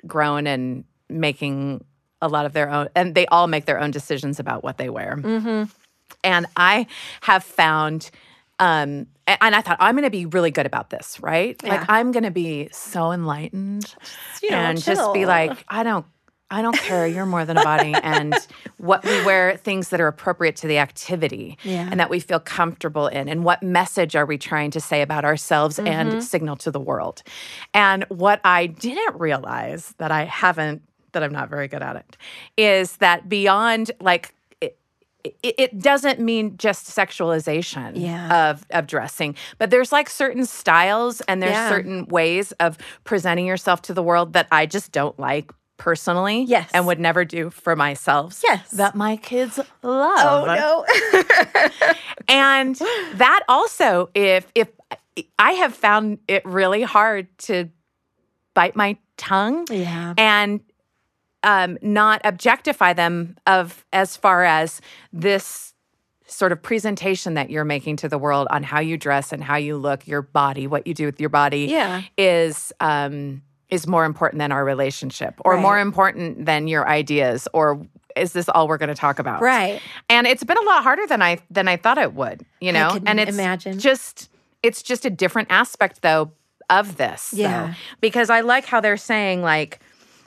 grown 0.06 0.46
and 0.46 0.84
making 1.10 1.84
a 2.20 2.28
lot 2.28 2.46
of 2.46 2.52
their 2.52 2.70
own 2.70 2.88
and 2.94 3.14
they 3.14 3.26
all 3.26 3.46
make 3.46 3.64
their 3.66 3.78
own 3.80 3.90
decisions 3.90 4.38
about 4.40 4.62
what 4.64 4.76
they 4.78 4.88
wear 4.90 5.16
Mm-hmm. 5.16 5.64
and 6.24 6.46
i 6.56 6.86
have 7.22 7.44
found 7.44 8.10
um 8.58 9.06
and 9.26 9.54
i 9.54 9.60
thought 9.60 9.76
i'm 9.80 9.94
going 9.94 10.04
to 10.04 10.10
be 10.10 10.26
really 10.26 10.50
good 10.50 10.66
about 10.66 10.90
this 10.90 11.20
right 11.20 11.56
Yeah. 11.62 11.76
like 11.76 11.88
i'm 11.88 12.10
going 12.12 12.24
to 12.24 12.30
be 12.30 12.68
so 12.72 13.12
enlightened 13.12 13.94
you 14.42 14.50
know, 14.50 14.56
and 14.56 14.82
just 14.82 15.12
be 15.12 15.26
like 15.26 15.64
i 15.68 15.82
don't 15.82 16.06
I 16.50 16.62
don't 16.62 16.78
care. 16.78 17.06
You're 17.06 17.26
more 17.26 17.44
than 17.44 17.58
a 17.58 17.62
body. 17.62 17.92
And 18.02 18.34
what 18.78 19.04
we 19.04 19.22
wear, 19.26 19.58
things 19.58 19.90
that 19.90 20.00
are 20.00 20.06
appropriate 20.06 20.56
to 20.56 20.66
the 20.66 20.78
activity 20.78 21.58
Yeah. 21.62 21.86
and 21.90 22.00
that 22.00 22.08
we 22.08 22.20
feel 22.20 22.40
comfortable 22.40 23.06
in. 23.06 23.28
And 23.28 23.44
what 23.44 23.62
message 23.62 24.16
are 24.16 24.24
we 24.24 24.38
trying 24.38 24.70
to 24.70 24.80
say 24.80 25.02
about 25.02 25.26
ourselves 25.26 25.76
Mm-hmm. 25.76 25.86
and 25.88 26.24
signal 26.24 26.56
to 26.56 26.70
the 26.70 26.80
world? 26.80 27.22
And 27.74 28.04
what 28.08 28.40
I 28.44 28.64
didn't 28.66 29.20
realize 29.20 29.92
that 29.98 30.10
I 30.10 30.24
haven't, 30.24 30.80
that 31.12 31.22
I'm 31.22 31.32
not 31.32 31.48
very 31.50 31.68
good 31.68 31.82
at 31.82 31.96
it, 31.96 32.16
is 32.56 32.96
that 32.98 33.28
beyond 33.28 33.90
like, 34.00 34.34
it, 35.42 35.78
doesn't 35.78 36.20
mean 36.20 36.56
just 36.56 36.86
sexualization 36.86 37.92
Yeah. 37.96 38.50
of, 38.50 38.64
of 38.70 38.86
dressing, 38.86 39.34
but 39.58 39.68
there's 39.70 39.92
like 39.92 40.08
certain 40.08 40.46
styles 40.46 41.20
and 41.22 41.42
there's 41.42 41.52
Yeah. 41.54 41.68
certain 41.68 42.06
ways 42.06 42.52
of 42.52 42.78
presenting 43.04 43.44
yourself 43.46 43.82
to 43.82 43.94
the 43.94 44.02
world 44.02 44.32
that 44.34 44.46
I 44.52 44.64
just 44.66 44.92
don't 44.92 45.18
like 45.18 45.50
personally 45.76 46.44
Yes. 46.44 46.70
and 46.72 46.86
would 46.86 46.98
never 47.00 47.24
do 47.24 47.50
for 47.50 47.76
myself 47.76 48.40
Yes. 48.42 48.70
that 48.72 48.94
my 48.94 49.16
kids 49.16 49.58
love 49.82 50.44
Oh 50.44 50.44
no 50.46 51.22
and 52.28 52.74
that 53.14 53.44
also 53.48 54.10
if 54.14 54.46
if 54.56 54.68
i 55.38 55.52
have 55.52 55.74
found 55.74 56.18
it 56.26 56.44
really 56.44 56.82
hard 56.82 57.26
to 57.38 57.68
bite 58.54 58.74
my 58.76 58.96
tongue 59.16 59.66
yeah 59.70 60.14
and 60.18 60.60
um, 61.42 61.78
not 61.82 62.20
objectify 62.24 62.92
them 62.92 63.36
of 63.46 63.84
as 63.92 64.16
far 64.16 64.44
as 64.44 64.80
this 65.12 65.74
sort 66.26 66.52
of 66.52 66.60
presentation 66.60 67.34
that 67.34 67.48
you're 67.48 67.64
making 67.64 67.96
to 67.96 68.08
the 68.08 68.18
world 68.18 68.46
on 68.50 68.62
how 68.62 68.80
you 68.80 68.96
dress 68.98 69.32
and 69.32 69.42
how 69.42 69.56
you 69.56 69.76
look 69.78 70.06
your 70.06 70.20
body 70.20 70.66
what 70.66 70.86
you 70.86 70.92
do 70.92 71.06
with 71.06 71.18
your 71.20 71.30
body 71.30 71.66
Yeah. 71.70 72.02
is 72.18 72.70
um, 72.80 73.40
is 73.70 73.86
more 73.86 74.04
important 74.04 74.38
than 74.40 74.52
our 74.52 74.64
relationship 74.64 75.34
or 75.44 75.54
Right. 75.54 75.62
more 75.62 75.78
important 75.78 76.44
than 76.44 76.68
your 76.68 76.86
ideas 76.88 77.48
or 77.54 77.86
is 78.16 78.32
this 78.34 78.48
all 78.50 78.68
we're 78.68 78.76
going 78.78 78.88
to 78.90 78.94
talk 78.94 79.18
about 79.18 79.40
right 79.40 79.80
and 80.10 80.26
it's 80.26 80.44
been 80.44 80.58
a 80.58 80.62
lot 80.66 80.82
harder 80.82 81.06
than 81.06 81.22
I 81.22 81.38
than 81.50 81.66
I 81.68 81.76
thought 81.76 81.96
it 81.98 82.12
would, 82.14 82.44
you 82.60 82.72
know. 82.72 82.98
and 83.06 83.18
it's 83.20 83.30
imagine. 83.32 83.78
just 83.78 84.28
it's 84.62 84.82
just 84.82 85.04
a 85.06 85.10
different 85.10 85.48
aspect 85.50 86.02
though 86.02 86.32
of 86.68 86.96
this. 86.98 87.30
though. 87.30 87.38
Yeah. 87.42 87.74
because 88.02 88.28
I 88.28 88.40
like 88.40 88.66
how 88.66 88.80
they're 88.82 88.96
saying 88.98 89.40
like 89.40 89.78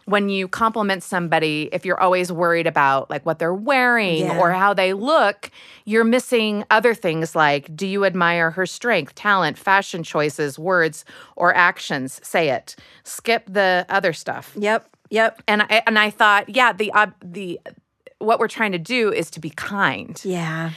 when 0.06 0.30
you 0.30 0.48
compliment 0.48 1.04
somebody, 1.04 1.70
if 1.72 1.86
you're 1.86 2.00
always 2.00 2.32
worried 2.32 2.68
about 2.68 3.10
like 3.10 3.26
what 3.26 3.40
they're 3.40 3.54
wearing 3.54 4.26
Yeah. 4.26 4.40
or 4.40 4.52
how 4.52 4.74
they 4.74 4.94
look, 4.94 5.52
you're 5.86 6.04
missing 6.04 6.64
other 6.72 6.94
things 6.94 7.36
like 7.36 7.74
do 7.76 7.86
you 7.88 8.04
admire 8.06 8.52
her 8.52 8.66
strength, 8.66 9.16
talent, 9.16 9.58
fashion 9.58 10.04
choices, 10.04 10.58
words, 10.60 11.06
or 11.36 11.54
actions? 11.56 12.20
Say 12.24 12.50
it. 12.50 12.76
Skip 13.04 13.44
the 13.48 13.86
other 13.90 14.14
stuff 14.14 14.54
yep 14.58 14.88
yep 15.10 15.42
and 15.48 15.62
I 15.64 15.84
and 15.88 15.98
I 16.00 16.10
thought, 16.10 16.50
yeah, 16.50 16.74
the 16.74 16.92
uh, 16.94 17.08
the 17.24 17.60
what 18.20 18.40
we're 18.40 18.48
trying 18.48 18.72
to 18.74 18.80
do 18.80 19.12
is 19.12 19.30
to 19.32 19.40
be 19.40 19.50
kind. 19.50 20.20
yeah 20.24 20.72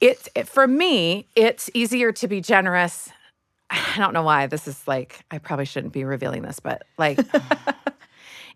It's 0.00 0.28
it, 0.34 0.48
for 0.48 0.66
me, 0.66 1.26
it's 1.34 1.70
easier 1.74 2.12
to 2.12 2.28
be 2.28 2.40
generous. 2.40 3.10
I 3.70 3.94
don't 3.98 4.12
know 4.14 4.22
why 4.22 4.46
this 4.46 4.66
is 4.68 4.86
like 4.86 5.20
I 5.30 5.38
probably 5.38 5.64
shouldn't 5.66 5.92
be 5.92 6.04
revealing 6.04 6.42
this, 6.42 6.60
but 6.60 6.84
like 6.98 7.18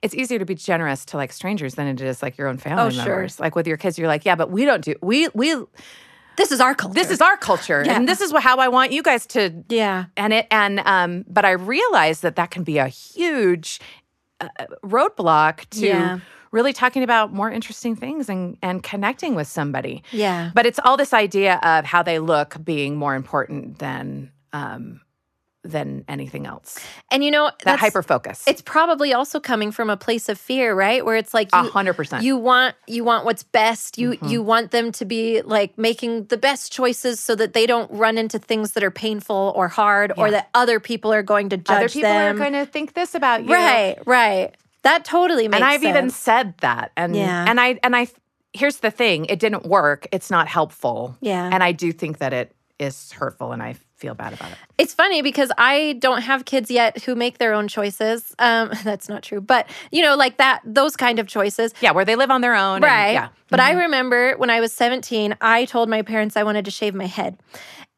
it's 0.03 0.15
easier 0.15 0.39
to 0.39 0.45
be 0.47 0.55
generous 0.55 1.05
to 1.07 1.17
like 1.17 1.33
strangers 1.33 1.75
than 1.75 1.87
it 1.87 2.01
is 2.01 2.23
like 2.23 2.39
your 2.39 2.49
own 2.49 2.57
family 2.59 2.85
Oh, 2.85 2.91
sure. 2.91 3.29
Like 3.39 3.55
with 3.55 3.67
your 3.67 3.77
kids, 3.77 3.99
you're 3.99 4.09
like, 4.09 4.25
yeah, 4.25 4.35
but 4.35 4.51
we 4.51 4.65
don't 4.65 4.83
do 4.85 4.95
we 5.03 5.29
we 5.35 5.55
this 6.37 6.53
is 6.53 6.61
our 6.61 6.75
culture 6.75 6.95
this 6.95 7.11
is 7.11 7.21
our 7.21 7.37
culture, 7.37 7.83
Yeah. 7.85 7.97
and 7.97 8.09
this 8.09 8.21
is 8.23 8.33
how 8.33 8.57
I 8.59 8.69
want 8.69 8.93
you 8.93 9.03
guys 9.03 9.27
to 9.29 9.53
yeah 9.69 10.07
and 10.17 10.33
it 10.33 10.47
and 10.51 10.81
um 10.81 11.25
but 11.29 11.45
i 11.45 11.51
realize 11.51 12.21
that 12.21 12.37
that 12.37 12.51
can 12.51 12.63
be 12.65 12.79
a 12.79 12.89
huge 12.89 13.79
uh, 14.41 14.49
roadblock 14.83 15.69
to 15.71 15.87
Yeah. 15.87 16.19
really 16.51 16.73
talking 16.73 17.03
about 17.03 17.33
more 17.33 17.51
interesting 17.51 17.95
things 17.95 18.29
and 18.31 18.57
and 18.63 18.83
connecting 18.83 19.35
with 19.35 19.49
somebody 19.49 20.03
yeah 20.13 20.51
but 20.55 20.65
it's 20.67 20.79
all 20.85 20.97
this 20.97 21.13
idea 21.13 21.59
of 21.63 21.85
how 21.85 22.03
they 22.03 22.19
look 22.19 22.57
being 22.65 22.97
more 22.97 23.15
important 23.15 23.79
than 23.79 24.33
um 24.55 25.01
than 25.63 26.05
anything 26.09 26.47
else 26.47 26.79
and 27.11 27.23
you 27.23 27.31
know 27.31 27.51
that 27.65 27.79
hyper 27.79 28.03
focus 28.03 28.43
it's 28.47 28.63
probably 28.63 29.13
also 29.13 29.39
coming 29.39 29.71
from 29.71 29.91
a 29.91 29.97
place 29.97 30.29
of 30.31 30.39
fear 30.39 30.75
right 30.75 31.05
where 31.05 31.17
it's 31.17 31.35
like 31.35 31.51
a 31.53 31.63
you, 31.65 31.71
hundred 31.71 31.93
percent 31.95 32.25
you 32.25 32.37
want 32.37 32.75
you 32.87 33.05
want 33.05 33.25
what's 33.27 33.43
best 33.43 33.99
you 33.99 34.11
Mm-hmm. 34.13 34.27
you 34.29 34.43
want 34.43 34.71
them 34.71 34.91
to 34.93 35.05
be 35.05 35.43
like 35.43 35.77
making 35.77 36.25
the 36.25 36.37
best 36.39 36.73
choices 36.73 37.21
so 37.21 37.35
that 37.35 37.53
they 37.53 37.67
don't 37.67 37.91
run 37.91 38.17
into 38.19 38.39
things 38.39 38.73
that 38.73 38.83
are 38.83 38.91
painful 38.91 39.53
or 39.55 39.69
hard 39.69 40.13
or 40.17 40.31
that 40.31 40.49
other 40.55 40.81
people 40.81 41.13
are 41.13 41.23
going 41.23 41.51
to 41.51 41.57
judge 41.59 41.67
them. 41.67 41.77
other 41.77 41.89
people 41.89 42.11
them 42.11 42.37
are 42.37 42.39
going 42.39 42.53
to 42.55 42.65
think 42.67 42.95
this 42.95 43.15
about 43.15 43.45
you 43.45 43.53
right 43.53 43.99
right 44.07 44.55
that 44.83 45.05
totally 45.05 45.47
makes 45.47 45.57
and 45.57 45.65
I've 45.65 45.85
even 45.85 46.09
said 46.09 46.55
that, 46.61 46.91
and 46.97 47.15
Yeah. 47.15 47.45
and 47.47 47.61
I 47.61 47.79
and 47.83 47.95
I. 47.95 48.09
Here's 48.55 48.79
the 48.79 48.91
thing: 48.91 49.27
it 49.27 49.39
didn't 49.39 49.67
work. 49.67 50.07
It's 50.11 50.31
not 50.31 50.49
helpful. 50.49 51.19
Yeah. 51.21 51.51
and 51.53 51.63
I 51.63 51.73
do 51.73 51.93
think 51.93 52.17
that 52.19 52.33
it 52.33 52.53
is 52.79 53.13
hurtful, 53.13 53.53
and 53.53 53.63
I 53.63 53.75
feel 54.01 54.15
bad 54.15 54.33
about 54.33 54.51
it. 54.53 54.59
It's 54.79 54.95
funny 54.95 55.23
because 55.23 55.53
I 55.59 55.97
don't 56.01 56.23
have 56.23 56.45
kids 56.47 56.71
yet 56.71 57.03
who 57.05 57.15
make 57.15 57.39
their 57.39 57.53
own 57.53 57.69
choices. 57.69 58.35
Um, 58.39 58.71
that's 58.85 59.09
not 59.09 59.23
true, 59.23 59.41
but 59.41 59.69
you 59.93 60.03
know, 60.03 60.17
like 60.17 60.39
that, 60.39 60.61
those 60.65 60.97
kind 60.97 61.19
of 61.19 61.27
choices. 61.27 61.73
Yeah, 61.81 61.93
where 61.93 62.05
they 62.05 62.17
live 62.17 62.31
on 62.31 62.41
their 62.41 62.55
own. 62.55 62.77
and- 62.77 62.85
Right. 62.85 63.13
yeah. 63.13 63.29
But 63.49 63.61
I 63.61 63.73
remember 63.73 64.35
when 64.37 64.49
I 64.51 64.61
was 64.61 64.73
17, 64.73 65.37
I 65.41 65.65
told 65.65 65.89
my 65.89 66.03
parents 66.03 66.37
I 66.37 66.45
wanted 66.45 66.65
to 66.67 66.71
shave 66.71 66.95
my 66.95 67.07
head. 67.07 67.37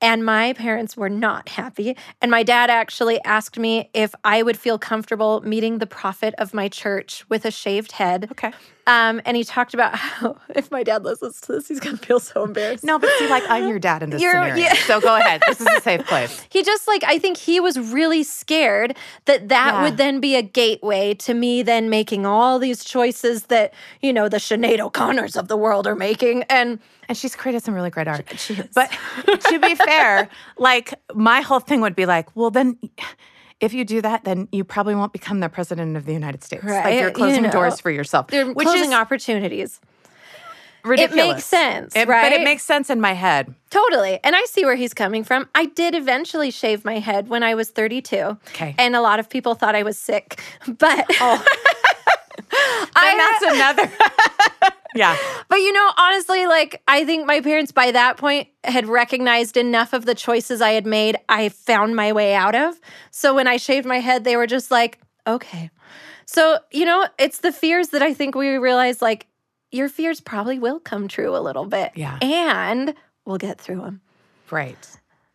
And 0.01 0.25
my 0.25 0.53
parents 0.55 0.97
were 0.97 1.09
not 1.11 1.49
happy. 1.51 1.97
And 2.21 2.29
my 2.29 2.43
dad 2.43 2.71
actually 2.71 3.23
asked 3.23 3.57
me 3.57 3.89
if 3.95 4.17
I 4.25 4.43
would 4.43 4.59
feel 4.59 4.77
comfortable 4.77 5.41
meeting 5.43 5.79
the 5.79 5.87
prophet 5.87 6.35
of 6.39 6.53
my 6.53 6.69
church 6.69 7.25
with 7.29 7.45
a 7.45 7.53
shaved 7.53 7.93
head. 7.93 8.27
Okay. 8.33 8.51
Um, 8.89 9.21
and 9.25 9.37
he 9.37 9.45
talked 9.45 9.75
about 9.75 9.95
how 10.05 10.39
if 10.57 10.73
my 10.73 10.83
dad 10.83 11.05
listens 11.05 11.41
to 11.43 11.53
this, 11.53 11.69
he's 11.69 11.79
going 11.79 11.97
to 11.99 12.05
feel 12.05 12.19
so 12.19 12.43
embarrassed. 12.43 12.83
No, 12.83 12.99
but 12.99 13.11
see, 13.21 13.29
like 13.29 13.45
I'm 13.49 13.69
your 13.69 13.79
dad 13.79 14.03
in 14.03 14.11
this 14.11 14.21
You're- 14.21 14.33
scenario. 14.35 14.57
yeah. 14.65 14.75
So 14.75 15.01
go 15.01 15.15
ahead. 15.15 15.41
This 15.47 15.61
is 15.61 15.83
safe 15.85 15.92
safe 15.99 16.07
place. 16.07 16.47
he 16.51 16.63
just 16.63 16.87
like 16.89 17.05
I 17.05 17.19
think 17.19 17.37
he 17.37 17.61
was 17.61 17.79
really 17.79 18.23
scared 18.23 18.97
that 19.27 19.49
that 19.49 19.75
Yeah. 19.75 19.83
would 19.83 19.97
then 19.97 20.21
be 20.21 20.37
a 20.37 20.43
gateway 20.43 21.15
to 21.15 21.35
me 21.35 21.63
then 21.63 21.89
making 21.91 22.27
all 22.27 22.59
these 22.59 22.85
choices 22.85 23.45
that 23.45 23.73
you 24.01 24.13
know 24.13 24.29
the 24.29 24.39
Sinead 24.39 24.81
O'Connors 24.81 25.37
of 25.37 25.49
the 25.49 25.57
world 25.57 25.87
are 25.87 25.95
making, 25.97 26.45
and 26.45 26.79
And 27.09 27.17
she's 27.19 27.37
created 27.37 27.63
some 27.63 27.75
really 27.75 27.91
great 27.91 28.09
art. 28.09 28.25
she 28.39 28.55
is. 28.55 28.69
But 28.75 28.91
to 29.51 29.59
be 29.59 29.75
fair, 29.75 30.29
like 30.59 30.95
my 31.15 31.41
whole 31.41 31.61
thing 31.61 31.81
would 31.81 31.97
be 31.97 32.07
like, 32.07 32.35
well, 32.37 32.51
then 32.51 32.79
if 33.61 33.73
you 33.73 33.85
do 33.85 34.01
that, 34.03 34.25
then 34.25 34.49
you 34.51 34.65
probably 34.65 34.95
won't 34.95 35.13
become 35.13 35.41
the 35.41 35.49
president 35.49 35.97
of 35.97 36.05
the 36.05 36.13
United 36.13 36.43
States. 36.43 36.65
Like 36.65 36.99
you're 36.99 37.09
you 37.09 37.15
closing 37.15 37.43
know. 37.45 37.51
doors 37.51 37.79
for 37.81 37.91
yourself, 37.91 38.27
they're 38.29 38.47
which 38.53 38.67
closing 38.67 38.89
is 38.91 38.95
opportunities. 38.95 39.81
Ridiculous. 40.85 41.25
It 41.25 41.29
makes 41.35 41.45
sense, 41.45 41.97
It- 41.97 42.09
But 42.09 42.33
it 42.33 42.43
makes 42.43 42.65
sense 42.65 42.91
in 42.91 43.01
my 43.01 43.13
head. 43.13 43.55
Totally. 43.71 44.19
And 44.25 44.35
I 44.37 44.43
see 44.45 44.65
where 44.65 44.77
he's 44.77 44.93
coming 44.95 45.25
from. 45.25 45.49
I 45.55 45.67
did 45.67 45.95
eventually 45.95 46.51
shave 46.51 46.85
my 46.85 46.99
head 46.99 47.29
when 47.29 47.43
I 47.43 47.55
was 47.55 47.71
32. 47.71 48.17
Okay. 48.49 48.75
And 48.79 48.95
a 48.97 49.01
lot 49.01 49.19
of 49.21 49.29
people 49.31 49.55
thought 49.55 49.75
I 49.75 49.83
was 49.83 49.97
sick. 49.99 50.41
But 50.79 51.07
Oh. 51.21 51.45
And 52.95 53.19
that's 53.19 53.45
another. 53.55 53.91
yeah. 54.95 55.17
but 55.49 55.57
you 55.57 55.73
know, 55.73 55.91
honestly, 55.97 56.47
like 56.47 56.83
I 56.87 57.05
think 57.05 57.27
my 57.27 57.41
parents 57.41 57.73
by 57.73 57.91
that 57.93 58.17
point 58.19 58.49
had 58.65 58.87
recognized 58.87 59.57
enough 59.57 59.93
of 59.93 60.05
the 60.05 60.15
choices 60.15 60.61
I 60.61 60.73
had 60.73 60.87
made, 60.87 61.17
I 61.29 61.49
found 61.49 61.97
my 61.97 62.13
way 62.13 62.35
out 62.35 62.55
of. 62.55 62.79
So 63.11 63.35
when 63.35 63.47
I 63.49 63.57
shaved 63.57 63.87
my 63.87 63.99
head, 64.01 64.25
they 64.25 64.37
were 64.37 64.47
just 64.47 64.71
like, 64.71 64.99
okay. 65.27 65.71
So, 66.27 66.59
you 66.71 66.85
know, 66.85 67.07
it's 67.19 67.39
the 67.39 67.53
fears 67.53 67.89
that 67.89 68.03
I 68.03 68.13
think 68.15 68.35
we 68.35 68.57
realize 68.57 69.01
like 69.03 69.27
your 69.73 69.89
fears 69.89 70.21
probably 70.21 70.59
will 70.59 70.79
come 70.79 71.09
true 71.09 71.35
a 71.37 71.41
little 71.41 71.65
bit. 71.65 71.93
Yeah. 71.95 72.19
And 72.23 72.95
we'll 73.25 73.39
get 73.39 73.61
through 73.61 73.81
them. 73.81 74.01
Right. 74.51 74.77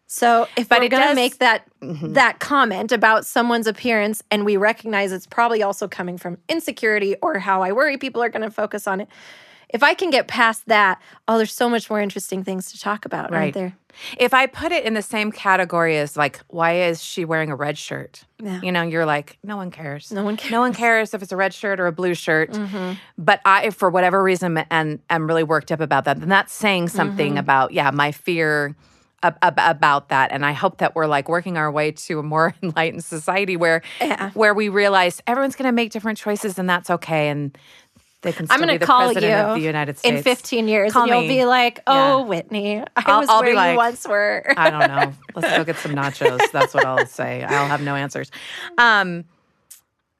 So 0.05 0.47
if 0.55 0.69
But 0.69 0.79
we're 0.79 0.87
going 0.89 1.09
to 1.09 1.15
make 1.15 1.39
that 1.39 1.63
Mhm. 1.81 2.13
that 2.13 2.39
comment 2.39 2.91
about 2.93 3.25
someone's 3.25 3.67
appearance 3.67 4.23
and 4.31 4.45
we 4.45 4.55
recognize 4.55 5.11
it's 5.11 5.27
probably 5.27 5.61
also 5.61 5.87
coming 5.87 6.17
from 6.17 6.37
insecurity 6.47 7.15
or 7.21 7.39
how 7.39 7.61
I 7.61 7.73
worry 7.73 7.97
people 7.97 8.23
are 8.23 8.29
going 8.29 8.43
to 8.43 8.51
focus 8.51 8.87
on 8.87 9.01
it. 9.01 9.09
If 9.69 9.83
I 9.83 9.93
can 9.93 10.09
get 10.09 10.27
past 10.27 10.65
that, 10.67 11.01
oh, 11.27 11.37
there's 11.37 11.51
so 11.53 11.69
much 11.69 11.89
more 11.89 11.99
interesting 11.99 12.43
things 12.43 12.71
to 12.71 12.79
talk 12.79 13.05
about, 13.05 13.31
Right. 13.31 13.41
aren't 13.41 13.53
there? 13.53 13.77
If 14.19 14.33
I 14.33 14.45
put 14.45 14.71
it 14.71 14.85
in 14.85 14.93
the 14.93 15.01
same 15.01 15.31
category 15.31 15.97
as 15.97 16.15
like, 16.15 16.39
why 16.47 16.73
is 16.83 17.03
she 17.03 17.25
wearing 17.25 17.49
a 17.49 17.55
red 17.55 17.77
shirt? 17.77 18.23
Yeah. 18.41 18.61
You 18.61 18.71
know, 18.71 18.83
you're 18.83 19.05
like, 19.07 19.39
no 19.43 19.57
one 19.57 19.71
cares. 19.71 20.11
No 20.11 20.23
one 20.23 20.37
cares. 20.37 20.51
No 20.51 20.59
one 20.61 20.73
cares 20.73 21.13
if 21.15 21.21
it's 21.23 21.31
a 21.31 21.35
red 21.37 21.53
shirt 21.53 21.79
or 21.79 21.87
a 21.87 21.91
blue 21.91 22.13
shirt. 22.13 22.51
Mm-hmm. 22.51 22.93
But 23.17 23.41
I, 23.43 23.71
for 23.71 23.89
whatever 23.89 24.21
reason, 24.21 24.57
and 24.69 24.99
am 25.09 25.27
really 25.27 25.43
worked 25.43 25.71
up 25.71 25.79
about 25.81 26.05
that. 26.05 26.19
Then 26.19 26.29
that's 26.29 26.53
saying 26.53 26.89
something 26.89 27.31
Mm-hmm. 27.31 27.37
about 27.39 27.73
yeah, 27.73 27.89
my 27.89 28.11
fear 28.11 28.75
ab- 29.23 29.39
ab- 29.41 29.55
about 29.57 30.09
that. 30.09 30.31
And 30.31 30.45
I 30.45 30.51
hope 30.53 30.77
that 30.77 30.93
we're 30.95 31.07
like 31.07 31.27
working 31.27 31.57
our 31.57 31.71
way 31.71 31.91
to 31.91 32.19
a 32.19 32.23
more 32.23 32.53
enlightened 32.61 33.03
society 33.03 33.57
where 33.57 33.81
Yeah. 33.99 34.29
where 34.35 34.53
we 34.53 34.69
realize 34.69 35.21
everyone's 35.25 35.55
going 35.55 35.67
to 35.67 35.71
make 35.73 35.91
different 35.91 36.19
choices, 36.19 36.59
and 36.59 36.69
that's 36.69 36.91
okay. 36.91 37.29
And 37.29 37.57
they 38.21 38.31
can. 38.31 38.47
I'm 38.49 38.59
going 38.59 38.77
to 38.79 38.85
call 38.85 39.11
you 39.13 39.29
of 39.31 39.55
the 39.55 39.61
United 39.61 39.97
States 39.97 40.17
in 40.17 40.23
15 40.23 40.67
years 40.67 40.91
Call 40.93 41.03
and 41.03 41.11
you'll 41.11 41.21
me. 41.21 41.27
be 41.27 41.45
like, 41.45 41.81
oh, 41.87 42.19
Yeah. 42.21 42.25
Whitney, 42.27 42.79
I 42.79 42.85
I'll- 43.05 43.19
was 43.21 43.29
I'll 43.29 43.41
be 43.41 43.47
where 43.47 43.55
like, 43.55 43.71
you 43.73 43.77
once 43.77 44.07
were. 44.07 44.43
I 44.57 44.69
don't 44.69 44.87
know. 44.87 45.13
Let's 45.35 45.55
go 45.57 45.63
get 45.63 45.75
some 45.77 45.93
nachos. 45.93 46.39
That's 46.51 46.73
what 46.73 46.85
I'll 46.85 47.05
say. 47.05 47.43
I'll 47.43 47.67
have 47.67 47.81
no 47.81 47.95
answers. 47.95 48.31
Um, 48.79 49.25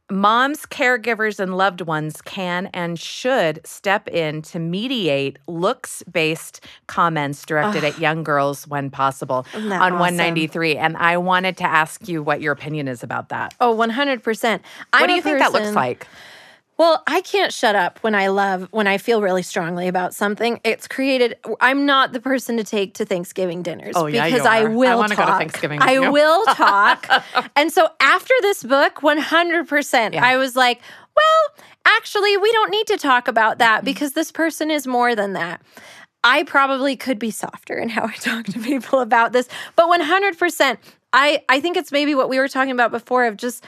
moms, 0.10 0.66
caregivers, 0.66 1.40
and 1.40 1.58
loved 1.58 1.82
ones 1.82 2.22
can 2.22 2.68
and 2.68 2.98
should 3.00 3.60
step 3.66 4.08
in 4.08 4.42
to 4.42 4.60
mediate 4.60 5.38
looks 5.48 6.02
based 6.10 6.64
comments 6.88 7.46
directed 7.46 7.84
at 7.84 8.00
young 8.00 8.24
girls 8.24 8.68
when 8.68 8.90
possible 8.90 9.46
on 9.54 9.72
awesome? 9.74 10.00
193. 10.00 10.78
And 10.78 10.96
I 10.98 11.18
wanted 11.18 11.58
to 11.58 11.64
ask 11.66 12.08
you 12.08 12.24
what 12.24 12.42
your 12.42 12.54
opinion 12.54 12.88
is 12.88 13.04
about 13.04 13.30
that. 13.30 13.54
oh, 13.60 13.76
100%. 13.76 14.60
I'm 14.94 15.02
what 15.02 15.08
do 15.08 15.14
you 15.14 15.22
think 15.22 15.40
that 15.40 15.52
looks 15.52 15.74
like? 15.76 16.08
Well, 16.78 17.02
I 17.08 17.22
can't 17.22 17.52
shut 17.52 17.76
up 17.76 17.98
when 18.04 18.14
I 18.14 18.28
love, 18.28 18.68
when 18.72 18.86
I 18.86 19.00
feel 19.00 19.22
really 19.22 19.42
strongly 19.42 19.88
about 19.88 20.14
something. 20.14 20.60
It's 20.64 20.88
created, 20.88 21.36
I'm 21.60 21.86
not 21.88 22.14
the 22.14 22.20
person 22.20 22.56
to 22.58 22.64
take 22.64 22.94
to 22.96 23.06
Thanksgiving 23.06 23.64
dinners 23.64 23.94
Oh, 23.96 24.06
yeah, 24.06 24.26
because 24.30 24.46
I. 24.46 24.60
I 24.60 24.64
will 24.66 25.02
go 25.02 25.08
talk. 25.08 25.26
to 25.26 25.38
Thanksgiving 25.40 25.82
I 25.82 25.94
you. 25.94 26.12
will 26.12 26.46
talk. 26.54 27.08
and 27.56 27.72
so 27.72 27.90
after 28.00 28.34
this 28.42 28.64
book, 28.64 28.96
100%, 28.96 30.14
Yeah. 30.14 30.24
I 30.24 30.38
was 30.38 30.56
like, 30.56 30.82
well, 31.16 31.66
actually, 31.86 32.38
we 32.38 32.52
don't 32.52 32.70
need 32.70 32.86
to 32.88 32.98
talk 32.98 33.28
about 33.28 33.54
Mm-hmm. 33.54 33.60
that 33.60 33.84
because 33.86 34.12
this 34.14 34.32
person 34.32 34.70
is 34.70 34.86
more 34.86 35.16
than 35.16 35.34
that. 35.34 35.62
I 36.24 36.44
probably 36.44 36.96
could 36.96 37.18
be 37.18 37.32
softer 37.32 37.76
in 37.78 37.90
how 37.90 38.04
I 38.06 38.14
talk 38.14 38.46
to 38.48 38.60
people 38.60 39.00
about 39.00 39.32
this, 39.34 39.48
but 39.76 39.88
100%, 39.90 40.78
I, 41.14 41.42
I 41.50 41.60
think 41.60 41.78
it's 41.78 41.92
maybe 41.92 42.14
what 42.14 42.30
we 42.30 42.38
were 42.38 42.48
talking 42.50 42.72
about 42.72 42.92
before 42.92 43.26
of 43.26 43.38
just, 43.38 43.64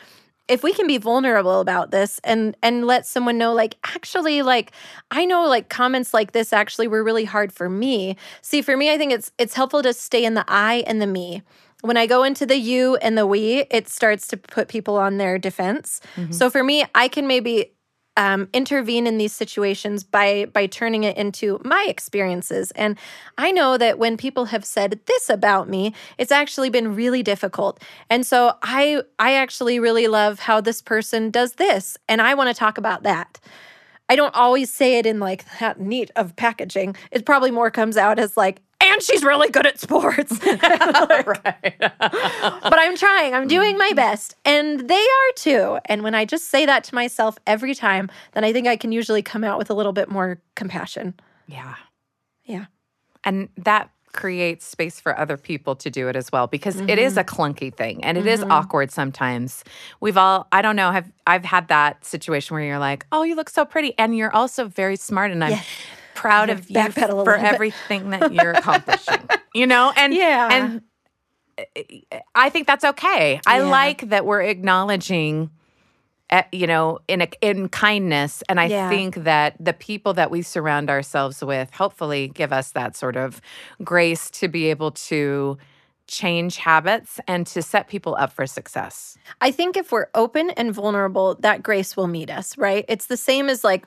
if 0.49 0.63
we 0.63 0.73
can 0.73 0.87
be 0.87 0.97
vulnerable 0.97 1.61
about 1.61 1.91
this 1.91 2.19
and 2.23 2.57
and 2.61 2.85
let 2.85 3.05
someone 3.05 3.37
know 3.37 3.53
like 3.53 3.77
actually 3.83 4.41
like 4.41 4.71
i 5.11 5.23
know 5.23 5.47
like 5.47 5.69
comments 5.69 6.13
like 6.13 6.31
this 6.31 6.51
actually 6.51 6.87
were 6.87 7.03
really 7.03 7.25
hard 7.25 7.53
for 7.53 7.69
me. 7.69 8.17
See 8.41 8.61
for 8.61 8.75
me 8.75 8.91
i 8.91 8.97
think 8.97 9.13
it's 9.13 9.31
it's 9.37 9.53
helpful 9.53 9.83
to 9.83 9.93
stay 9.93 10.25
in 10.25 10.33
the 10.33 10.43
i 10.47 10.83
and 10.87 11.01
the 11.01 11.07
me. 11.07 11.43
When 11.81 11.95
i 11.95 12.07
go 12.07 12.23
into 12.23 12.45
the 12.45 12.57
you 12.57 12.97
and 12.97 13.17
the 13.17 13.25
we 13.25 13.65
it 13.69 13.87
starts 13.87 14.27
to 14.29 14.37
put 14.37 14.67
people 14.67 14.97
on 14.97 15.17
their 15.17 15.37
defense. 15.37 16.01
Mm-hmm. 16.15 16.33
So 16.33 16.49
for 16.49 16.63
me 16.63 16.83
i 16.95 17.07
can 17.07 17.27
maybe 17.27 17.71
um, 18.19 18.49
intervene 18.51 19.07
in 19.07 19.17
these 19.17 19.31
situations 19.31 20.03
by 20.03 20.45
by 20.53 20.67
turning 20.67 21.05
it 21.05 21.15
into 21.15 21.59
my 21.63 21.85
experiences. 21.87 22.71
And 22.71 22.97
i 23.37 23.51
know 23.51 23.77
that 23.77 23.97
when 23.97 24.17
people 24.17 24.45
have 24.45 24.65
said 24.65 24.99
this 25.05 25.29
about 25.29 25.69
me 25.69 25.93
it's 26.17 26.31
actually 26.31 26.69
been 26.69 26.93
really 26.93 27.23
difficult. 27.23 27.81
And 28.09 28.27
so 28.27 28.53
i 28.61 29.01
i 29.17 29.33
actually 29.33 29.79
really 29.79 30.07
love 30.07 30.39
how 30.39 30.59
this 30.59 30.81
person 30.81 31.31
does 31.31 31.53
this 31.53 31.97
and 32.09 32.21
i 32.21 32.33
want 32.33 32.49
to 32.49 32.53
talk 32.53 32.77
about 32.77 33.03
that. 33.03 33.39
I 34.09 34.15
don't 34.15 34.35
always 34.35 34.69
say 34.73 34.97
it 34.97 35.05
in 35.05 35.19
like 35.19 35.45
that 35.59 35.79
neat 35.79 36.11
of 36.15 36.35
packaging. 36.35 36.95
It 37.11 37.25
probably 37.25 37.51
more 37.51 37.71
comes 37.71 37.95
out 37.95 38.17
as 38.19 38.35
like 38.35 38.61
and 38.81 39.01
she's 39.03 39.23
really 39.23 39.49
good 39.49 39.65
at 39.65 39.79
sports 39.79 40.31
right. 40.45 41.75
but 41.79 42.79
I'm 42.79 42.95
trying. 42.95 43.33
I'm 43.33 43.47
doing 43.47 43.77
my 43.77 43.91
best. 43.95 44.35
And 44.45 44.87
they 44.89 44.95
are 44.95 45.31
too. 45.35 45.79
And 45.85 46.03
when 46.03 46.15
I 46.15 46.25
just 46.25 46.49
say 46.49 46.65
that 46.65 46.83
to 46.85 46.95
myself 46.95 47.37
every 47.47 47.75
time, 47.75 48.09
then 48.33 48.43
I 48.43 48.53
think 48.53 48.67
I 48.67 48.75
can 48.77 48.91
usually 48.91 49.21
come 49.21 49.43
out 49.43 49.57
with 49.57 49.69
a 49.69 49.73
little 49.73 49.93
bit 49.93 50.09
more 50.09 50.41
compassion. 50.55 51.13
yeah. 51.47 51.75
Yeah. 52.45 52.65
And 53.23 53.49
that 53.57 53.91
creates 54.11 54.65
space 54.65 54.99
for 54.99 55.15
other 55.19 55.37
people 55.37 55.75
to 55.75 55.91
do 55.91 56.07
it 56.07 56.15
as 56.15 56.31
well 56.31 56.47
because 56.47 56.79
it 56.79 56.97
is 56.97 57.15
a 57.15 57.23
Mm-hmm. 57.23 57.41
clunky 57.41 57.71
thing 57.75 58.03
and 58.03 58.17
it 58.17 58.25
is 58.25 58.41
awkward 58.43 58.89
sometimes. 58.91 59.63
We've 59.99 60.17
all 60.17 60.47
I 60.51 60.63
don't 60.63 60.75
know, 60.75 60.89
have 60.91 61.11
I've 61.27 61.45
had 61.45 61.67
that 61.67 62.03
situation 62.03 62.55
where 62.55 62.63
you're 62.63 62.79
like, 62.79 63.05
"Oh, 63.11 63.21
you 63.21 63.35
look 63.35 63.51
so 63.51 63.65
pretty 63.65 63.93
and 63.99 64.17
you're 64.17 64.33
also 64.35 64.65
very 64.65 64.95
smart 64.95 65.29
and 65.31 65.43
I'm 65.43 65.51
Yeah. 65.51 65.61
Proud 66.21 66.49
of 66.49 66.69
you 66.69 66.91
for 66.91 67.35
everything 67.37 68.09
that 68.11 68.31
you're 68.31 68.51
accomplishing." 68.51 69.29
you 69.53 69.67
know? 69.67 69.93
And 69.95 70.13
Yeah. 70.13 70.49
and 70.51 70.81
I 72.35 72.49
think 72.49 72.67
that's 72.67 72.85
okay. 72.85 73.41
I 73.45 73.59
like 73.59 74.09
that 74.09 74.25
we're 74.25 74.41
acknowledging 74.43 75.49
uh, 76.31 76.43
you 76.51 76.67
know 76.67 76.99
in 77.07 77.21
a, 77.21 77.29
in 77.41 77.67
kindness 77.69 78.43
and 78.49 78.59
i 78.59 78.69
Yeah. 78.69 78.89
think 78.89 79.15
that 79.15 79.55
the 79.59 79.73
people 79.73 80.13
that 80.13 80.29
we 80.31 80.41
surround 80.41 80.89
ourselves 80.89 81.43
with 81.43 81.71
hopefully 81.71 82.27
give 82.29 82.53
us 82.53 82.71
that 82.73 82.95
sort 82.95 83.15
of 83.17 83.41
grace 83.83 84.29
to 84.31 84.47
be 84.47 84.67
able 84.69 84.91
to 84.91 85.57
change 86.07 86.57
habits 86.57 87.19
and 87.27 87.47
to 87.47 87.61
set 87.61 87.87
people 87.87 88.15
up 88.19 88.31
for 88.31 88.45
success 88.45 89.17
I 89.41 89.51
think 89.51 89.77
if 89.77 89.91
we're 89.91 90.07
open 90.15 90.49
and 90.51 90.73
vulnerable, 90.73 91.35
that 91.41 91.63
grace 91.63 91.95
will 91.97 92.07
meet 92.07 92.29
us, 92.29 92.57
right? 92.57 92.85
It's 92.87 93.07
the 93.07 93.17
same 93.17 93.49
as 93.49 93.63
like 93.63 93.85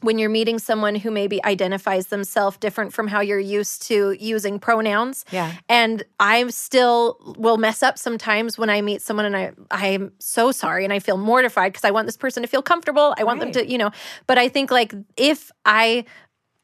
when 0.00 0.18
you're 0.18 0.30
meeting 0.30 0.58
someone 0.58 0.94
who 0.94 1.10
maybe 1.10 1.42
identifies 1.44 2.08
themselves 2.08 2.56
different 2.58 2.92
from 2.92 3.08
how 3.08 3.20
you're 3.20 3.38
used 3.38 3.82
to 3.82 4.16
using 4.20 4.58
pronouns. 4.58 5.24
Yeah. 5.30 5.54
And 5.68 6.02
I 6.20 6.46
still 6.48 7.18
will 7.38 7.56
mess 7.56 7.82
up 7.82 7.98
sometimes 7.98 8.58
when 8.58 8.70
I 8.70 8.82
meet 8.82 9.02
someone 9.02 9.26
and 9.26 9.36
I 9.36 9.52
I'm 9.70 10.12
so 10.18 10.52
sorry 10.52 10.84
and 10.84 10.92
I 10.92 10.98
feel 10.98 11.16
mortified 11.16 11.72
because 11.72 11.84
I 11.84 11.90
want 11.90 12.06
this 12.06 12.16
person 12.16 12.42
to 12.42 12.48
feel 12.48 12.62
comfortable. 12.62 13.14
I 13.18 13.24
want 13.24 13.40
them 13.40 13.52
to, 13.52 13.68
you 13.68 13.78
know, 13.78 13.90
but 14.26 14.38
I 14.38 14.48
think 14.48 14.70
like 14.70 14.94
if 15.16 15.50
I 15.64 16.04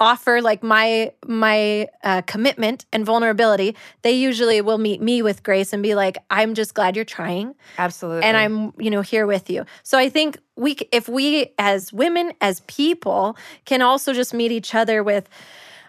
offer 0.03 0.41
like 0.41 0.63
my 0.63 1.13
my 1.27 1.87
uh, 2.03 2.23
commitment 2.23 2.85
and 2.93 3.07
vulnerability 3.07 3.77
they 4.03 4.13
usually 4.13 4.61
will 4.61 4.79
meet 4.79 5.01
me 5.01 5.23
with 5.23 5.43
grace 5.43 5.73
and 5.73 5.83
be 5.83 5.95
like 5.95 6.17
i'm 6.31 6.55
just 6.55 6.75
glad 6.75 6.97
you're 6.97 7.05
trying 7.05 7.55
absolutely 7.79 8.23
and 8.23 8.37
I'm, 8.37 8.73
you 8.79 8.91
know, 8.91 9.03
here 9.03 9.27
with 9.27 9.51
you. 9.51 9.65
So 9.83 9.99
I 9.99 10.09
think 10.09 10.39
we, 10.57 10.77
if 10.91 11.09
we 11.09 11.53
as 11.59 11.93
women, 11.93 12.33
as 12.41 12.61
people, 12.61 13.37
can 13.65 13.83
also 13.83 14.13
just 14.13 14.35
meet 14.35 14.53
each 14.53 14.75
other 14.75 15.03
with, 15.03 15.29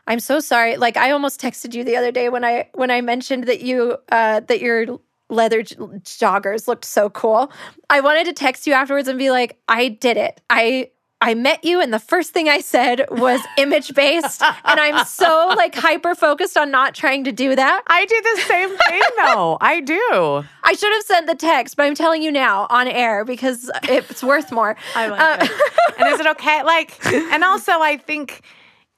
I'm 0.08 0.20
so 0.20 0.39
sorry. 0.39 0.77
Like 0.77 0.98
I 0.98 1.12
almost 1.12 1.39
texted 1.41 1.74
you 1.74 1.84
the 1.84 1.96
other 1.96 2.12
day 2.12 2.29
when 2.29 2.43
I 2.43 2.70
when 2.74 2.91
I 2.91 3.00
mentioned 3.00 3.46
that 3.46 3.62
you 3.62 3.98
uh, 4.12 4.41
that 4.41 4.60
your 4.60 5.00
leather 5.29 5.63
joggers 5.63 6.67
looked 6.67 6.84
so 6.84 7.10
cool. 7.10 7.51
I 7.89 8.01
wanted 8.01 8.25
to 8.25 8.34
text 8.34 8.67
you 8.67 8.74
afterwards 8.74 9.08
and 9.08 9.17
be 9.17 9.32
like, 9.32 9.58
I 9.70 9.88
did 9.88 10.17
it. 10.17 10.41
I 10.50 10.91
I 11.24 11.36
met 11.36 11.63
you, 11.63 11.80
and 11.80 11.94
the 11.94 12.00
first 12.00 12.34
thing 12.34 12.50
I 12.50 12.60
said 12.60 13.06
was 13.10 13.39
image 13.58 13.94
based. 13.96 14.42
and 14.42 14.80
I'm 14.80 15.06
so 15.06 15.53
like 15.56 15.74
hyper 15.74 16.15
focused 16.15 16.58
on 16.58 16.70
not 16.70 16.94
trying 16.94 17.24
to 17.24 17.32
do 17.32 17.56
that. 17.56 17.84
I 17.88 18.06
do 18.06 18.22
the 18.36 18.42
same 18.42 18.70
thing 18.70 19.01
though. 19.18 19.58
I 19.62 19.80
do. 19.80 20.44
I 20.63 20.74
should 20.74 20.92
have 20.92 21.03
sent 21.03 21.27
the 21.27 21.36
text, 21.36 21.77
but 21.77 21.84
I'm 21.84 21.96
telling 21.96 22.22
you 22.24 22.32
now 22.32 22.68
on 22.70 22.89
air 22.89 23.24
because 23.24 23.72
it's 23.84 24.22
worth 24.22 24.51
more. 24.51 24.75
I 24.96 25.08
like 25.08 25.22
uh, 25.22 25.46
it. 25.46 25.51
and 26.00 26.13
is 26.13 26.20
it 26.20 26.27
okay? 26.27 26.62
Like, 26.63 27.06
and 27.06 27.44
also 27.44 27.72
I 27.80 27.96
think 27.96 28.42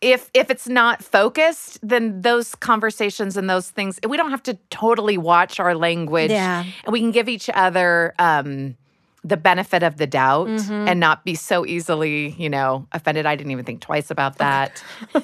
if 0.01 0.31
if 0.33 0.49
it's 0.49 0.67
not 0.67 1.03
focused, 1.03 1.79
then 1.81 2.21
those 2.21 2.55
conversations 2.55 3.37
and 3.37 3.47
those 3.47 3.69
things, 3.69 3.99
we 4.07 4.17
don't 4.17 4.31
have 4.31 4.43
to 4.43 4.55
totally 4.71 5.17
watch 5.19 5.59
our 5.59 5.75
language. 5.75 6.31
Yeah. 6.31 6.65
And 6.85 6.91
we 6.91 6.99
can 7.01 7.11
give 7.11 7.29
each 7.29 7.51
other 7.53 8.15
um 8.17 8.77
the 9.25 9.37
benefit 9.37 9.81
of 9.83 9.97
the 9.97 10.05
doubt 10.07 10.47
Mm-hmm. 10.47 10.87
and 10.87 10.99
not 10.99 11.25
be 11.25 11.33
so 11.35 11.65
easily, 11.65 12.29
you 12.37 12.49
know, 12.49 12.87
offended. 12.91 13.25
I 13.25 13.35
didn't 13.35 13.51
even 13.51 13.65
think 13.65 13.81
twice 13.81 14.11
about 14.11 14.37
that. 14.37 14.83
and 15.15 15.23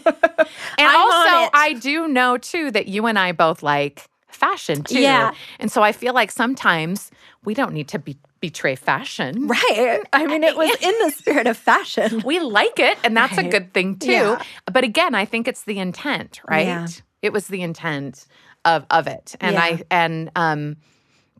I'm 0.79 0.95
also. 0.99 1.49
I 1.53 1.77
do 1.79 2.07
know 2.07 2.37
too 2.37 2.71
that 2.71 2.87
you 2.87 3.05
and 3.05 3.17
I 3.19 3.31
both 3.31 3.61
like 3.61 4.07
fashion 4.27 4.83
too. 4.83 4.99
Yeah. 4.99 5.33
And 5.59 5.71
so 5.71 5.83
I 5.83 5.91
feel 5.91 6.13
like 6.13 6.31
sometimes 6.31 7.11
we 7.43 7.53
don't 7.53 7.73
need 7.73 7.87
to 7.89 7.99
be, 7.99 8.17
betray 8.39 8.75
fashion. 8.75 9.47
Right. 9.47 10.01
I 10.13 10.25
mean, 10.31 10.43
it 10.43 10.57
was 10.57 10.75
in 10.81 10.95
the 11.05 11.11
spirit 11.11 11.45
of 11.45 11.55
fashion. 11.57 12.23
We 12.25 12.39
like 12.39 12.79
it, 12.79 12.97
and 13.03 13.15
that's 13.15 13.37
a 13.37 13.43
good 13.43 13.71
thing 13.73 13.97
too. 13.99 14.11
Yeah. 14.11 14.41
But 14.71 14.83
again, 14.83 15.13
I 15.13 15.25
think 15.25 15.47
it's 15.47 15.63
the 15.65 15.77
intent, 15.77 16.41
right? 16.49 16.65
Yeah. 16.65 16.87
It 17.21 17.33
was 17.33 17.47
the 17.47 17.61
intent 17.61 18.25
of 18.65 18.85
of 18.89 19.05
it, 19.07 19.35
and 19.39 19.53
Yeah. 19.53 19.61
I 19.63 19.81
and 19.91 20.31
um, 20.35 20.77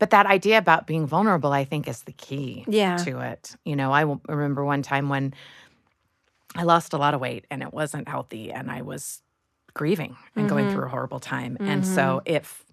but 0.01 0.09
that 0.09 0.25
idea 0.25 0.57
about 0.57 0.87
being 0.87 1.05
vulnerable, 1.05 1.51
I 1.53 1.63
think, 1.63 1.87
is 1.87 2.01
the 2.03 2.11
key 2.13 2.65
Yeah. 2.67 2.97
to 3.05 3.19
it. 3.19 3.55
You 3.65 3.75
know, 3.75 3.91
I 3.93 4.01
remember 4.27 4.65
one 4.65 4.81
time 4.81 5.09
when 5.09 5.33
I 6.55 6.63
lost 6.63 6.93
a 6.93 6.97
lot 6.97 7.13
of 7.13 7.21
weight 7.21 7.45
and 7.51 7.61
it 7.61 7.71
wasn't 7.71 8.07
healthy, 8.09 8.51
and 8.51 8.71
I 8.71 8.81
was 8.81 9.21
grieving 9.75 10.17
and 10.35 10.49
going 10.49 10.65
Mm-hmm. 10.65 10.73
through 10.75 10.85
a 10.85 10.89
horrible 10.89 11.19
time. 11.19 11.55
And 11.59 11.85
so, 11.85 12.21
if 12.25 12.65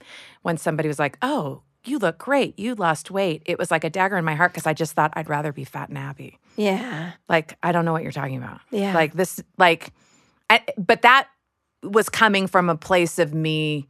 when 0.43 0.57
somebody 0.57 0.89
was 0.89 0.99
like, 0.99 1.19
"Oh," 1.23 1.63
You 1.85 1.99
look 1.99 2.19
great. 2.19 2.59
You 2.59 2.75
lost 2.75 3.11
weight. 3.11 3.43
It 3.47 3.57
was 3.59 3.71
like 3.71 3.85
a 3.85 3.89
dagger 3.89 4.17
in 4.19 4.25
my 4.25 4.35
heart 4.35 4.53
because 4.53 4.67
I 4.67 4.75
just 4.75 4.93
thought 4.95 5.13
I'd 5.15 5.29
rather 5.29 5.53
be 5.53 5.65
fat 5.65 5.89
and 5.89 5.97
happy. 5.97 6.39
Yeah. 6.57 7.13
Like, 7.29 7.57
I 7.63 7.73
don't 7.73 7.85
know 7.85 7.93
what 7.93 8.03
you're 8.03 8.13
talking 8.13 8.37
about. 8.37 8.61
Yeah. 8.71 8.93
Like 8.95 9.13
this, 9.15 9.41
like, 9.59 9.93
I, 10.51 10.61
but 10.77 11.03
that 11.03 11.29
was 11.83 12.09
coming 12.09 12.47
from 12.49 12.69
a 12.69 12.75
place 12.77 13.19
of 13.19 13.33
me 13.33 13.87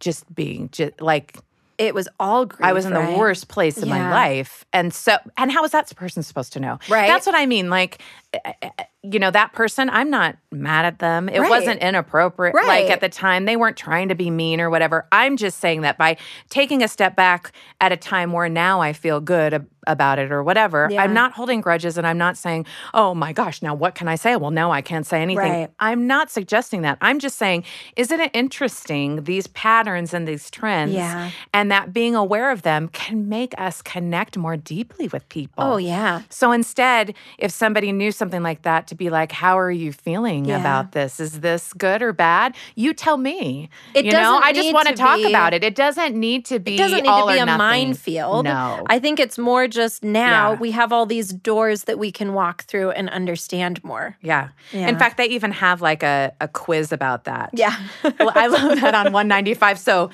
just 0.00 0.32
being 0.34 0.68
just 0.70 1.00
like 1.00 1.38
It 1.80 1.94
was 1.94 2.08
all 2.20 2.44
grief. 2.44 2.60
I 2.60 2.74
was 2.74 2.84
in 2.84 2.92
the 2.92 3.16
worst 3.16 3.48
place 3.48 3.78
in 3.78 3.88
my 3.88 4.10
life. 4.10 4.66
And 4.70 4.92
so, 4.92 5.16
and 5.38 5.50
how 5.50 5.64
is 5.64 5.70
that 5.70 5.90
person 5.96 6.22
supposed 6.22 6.52
to 6.52 6.60
know? 6.60 6.78
Right. 6.90 7.06
That's 7.06 7.24
what 7.24 7.34
I 7.34 7.46
mean. 7.46 7.70
Like, 7.70 8.02
eh, 8.34 8.52
eh, 8.60 8.70
you 9.02 9.18
know, 9.18 9.30
that 9.30 9.52
person, 9.54 9.88
I'm 9.88 10.10
not 10.10 10.36
mad 10.52 10.84
at 10.84 10.98
them. 10.98 11.28
It 11.30 11.40
Right. 11.40 11.48
wasn't 11.48 11.80
inappropriate. 11.80 12.54
Right. 12.54 12.66
Like 12.84 12.90
at 12.90 13.00
the 13.00 13.08
time, 13.08 13.46
they 13.46 13.56
weren't 13.56 13.76
trying 13.78 14.08
to 14.10 14.14
be 14.14 14.30
mean 14.30 14.60
or 14.60 14.68
whatever. 14.68 15.06
I'm 15.10 15.38
just 15.38 15.58
saying 15.58 15.80
that 15.82 15.96
by 15.96 16.18
taking 16.50 16.82
a 16.82 16.88
step 16.88 17.16
back 17.16 17.52
at 17.80 17.92
a 17.92 17.96
time 17.96 18.32
where 18.32 18.48
now 18.48 18.80
I 18.82 18.92
feel 18.92 19.20
good 19.20 19.54
ab- 19.54 19.66
about 19.86 20.18
it 20.18 20.30
or 20.30 20.42
whatever, 20.42 20.88
Yeah. 20.90 21.02
I'm 21.02 21.14
not 21.14 21.32
holding 21.32 21.62
grudges 21.62 21.96
and 21.96 22.06
I'm 22.06 22.18
not 22.18 22.36
saying, 22.36 22.66
oh 22.92 23.14
my 23.14 23.32
gosh, 23.32 23.62
now 23.62 23.72
what 23.74 23.94
can 23.94 24.06
I 24.08 24.16
say? 24.16 24.36
Well, 24.36 24.50
now 24.50 24.70
I 24.70 24.82
can't 24.82 25.06
say 25.06 25.22
anything. 25.22 25.50
Right. 25.50 25.70
I'm 25.80 26.06
not 26.06 26.30
suggesting 26.30 26.82
that. 26.82 26.98
I'm 27.00 27.18
just 27.20 27.38
saying, 27.38 27.64
isn't 27.96 28.20
it 28.20 28.30
interesting, 28.34 29.24
these 29.24 29.46
patterns 29.46 30.12
and 30.12 30.28
these 30.28 30.50
trends? 30.50 30.92
Yeah. 30.92 31.30
And 31.54 31.70
that 31.72 31.94
being 31.94 32.14
aware 32.14 32.50
of 32.50 32.60
them 32.62 32.88
can 32.88 33.28
make 33.30 33.54
us 33.58 33.80
connect 33.80 34.36
more 34.36 34.58
deeply 34.58 35.08
with 35.08 35.26
people. 35.30 35.64
Oh, 35.64 35.76
yeah. 35.78 36.22
So 36.28 36.52
instead, 36.52 37.14
if 37.38 37.50
somebody 37.50 37.92
knew 37.92 38.12
something 38.12 38.42
like 38.42 38.62
that, 38.62 38.86
to 38.90 38.94
be 38.94 39.10
like, 39.10 39.32
"How 39.32 39.58
are 39.58 39.70
you 39.70 39.92
feeling 39.92 40.44
Yeah. 40.44 40.60
about 40.60 40.92
this? 40.92 41.18
Is 41.18 41.40
this 41.40 41.72
good 41.72 42.02
or 42.02 42.12
bad?" 42.12 42.54
You 42.76 42.92
tell 42.94 43.16
me. 43.16 43.68
It 43.94 44.04
you 44.04 44.12
know, 44.12 44.18
doesn't 44.18 44.42
I 44.44 44.52
just 44.52 44.72
want 44.72 44.86
to 44.88 44.94
talk 44.94 45.16
be- 45.16 45.26
about 45.28 45.54
it. 45.54 45.64
It 45.64 45.74
doesn't 45.74 46.14
need 46.14 46.44
to 46.46 46.58
be. 46.60 46.74
It 46.74 46.78
doesn't 46.78 47.02
need 47.02 47.20
to 47.20 47.26
be 47.26 47.38
a 47.38 47.46
nothing. 47.46 47.58
minefield. 47.58 48.44
No. 48.44 48.84
I 48.86 48.98
think 49.00 49.18
it's 49.18 49.38
more 49.38 49.66
just 49.66 50.04
now 50.04 50.52
Yeah. 50.52 50.58
we 50.60 50.70
have 50.72 50.92
all 50.92 51.06
these 51.06 51.32
doors 51.32 51.84
that 51.84 51.98
we 51.98 52.12
can 52.12 52.34
walk 52.34 52.64
through 52.64 52.90
and 52.90 53.08
understand 53.10 53.82
more. 53.82 54.16
yeah. 54.20 54.48
Yeah. 54.72 54.88
In 54.88 54.98
fact, 54.98 55.16
they 55.16 55.26
even 55.26 55.52
have 55.52 55.80
like 55.80 56.02
a, 56.02 56.32
a 56.40 56.48
quiz 56.48 56.92
about 56.92 57.24
that. 57.24 57.50
Yeah. 57.54 57.74
Well, 58.18 58.32
I 58.34 58.46
love 58.48 58.80
that 58.80 58.94
on 58.94 59.12
195. 59.12 59.78
So, 59.78 60.10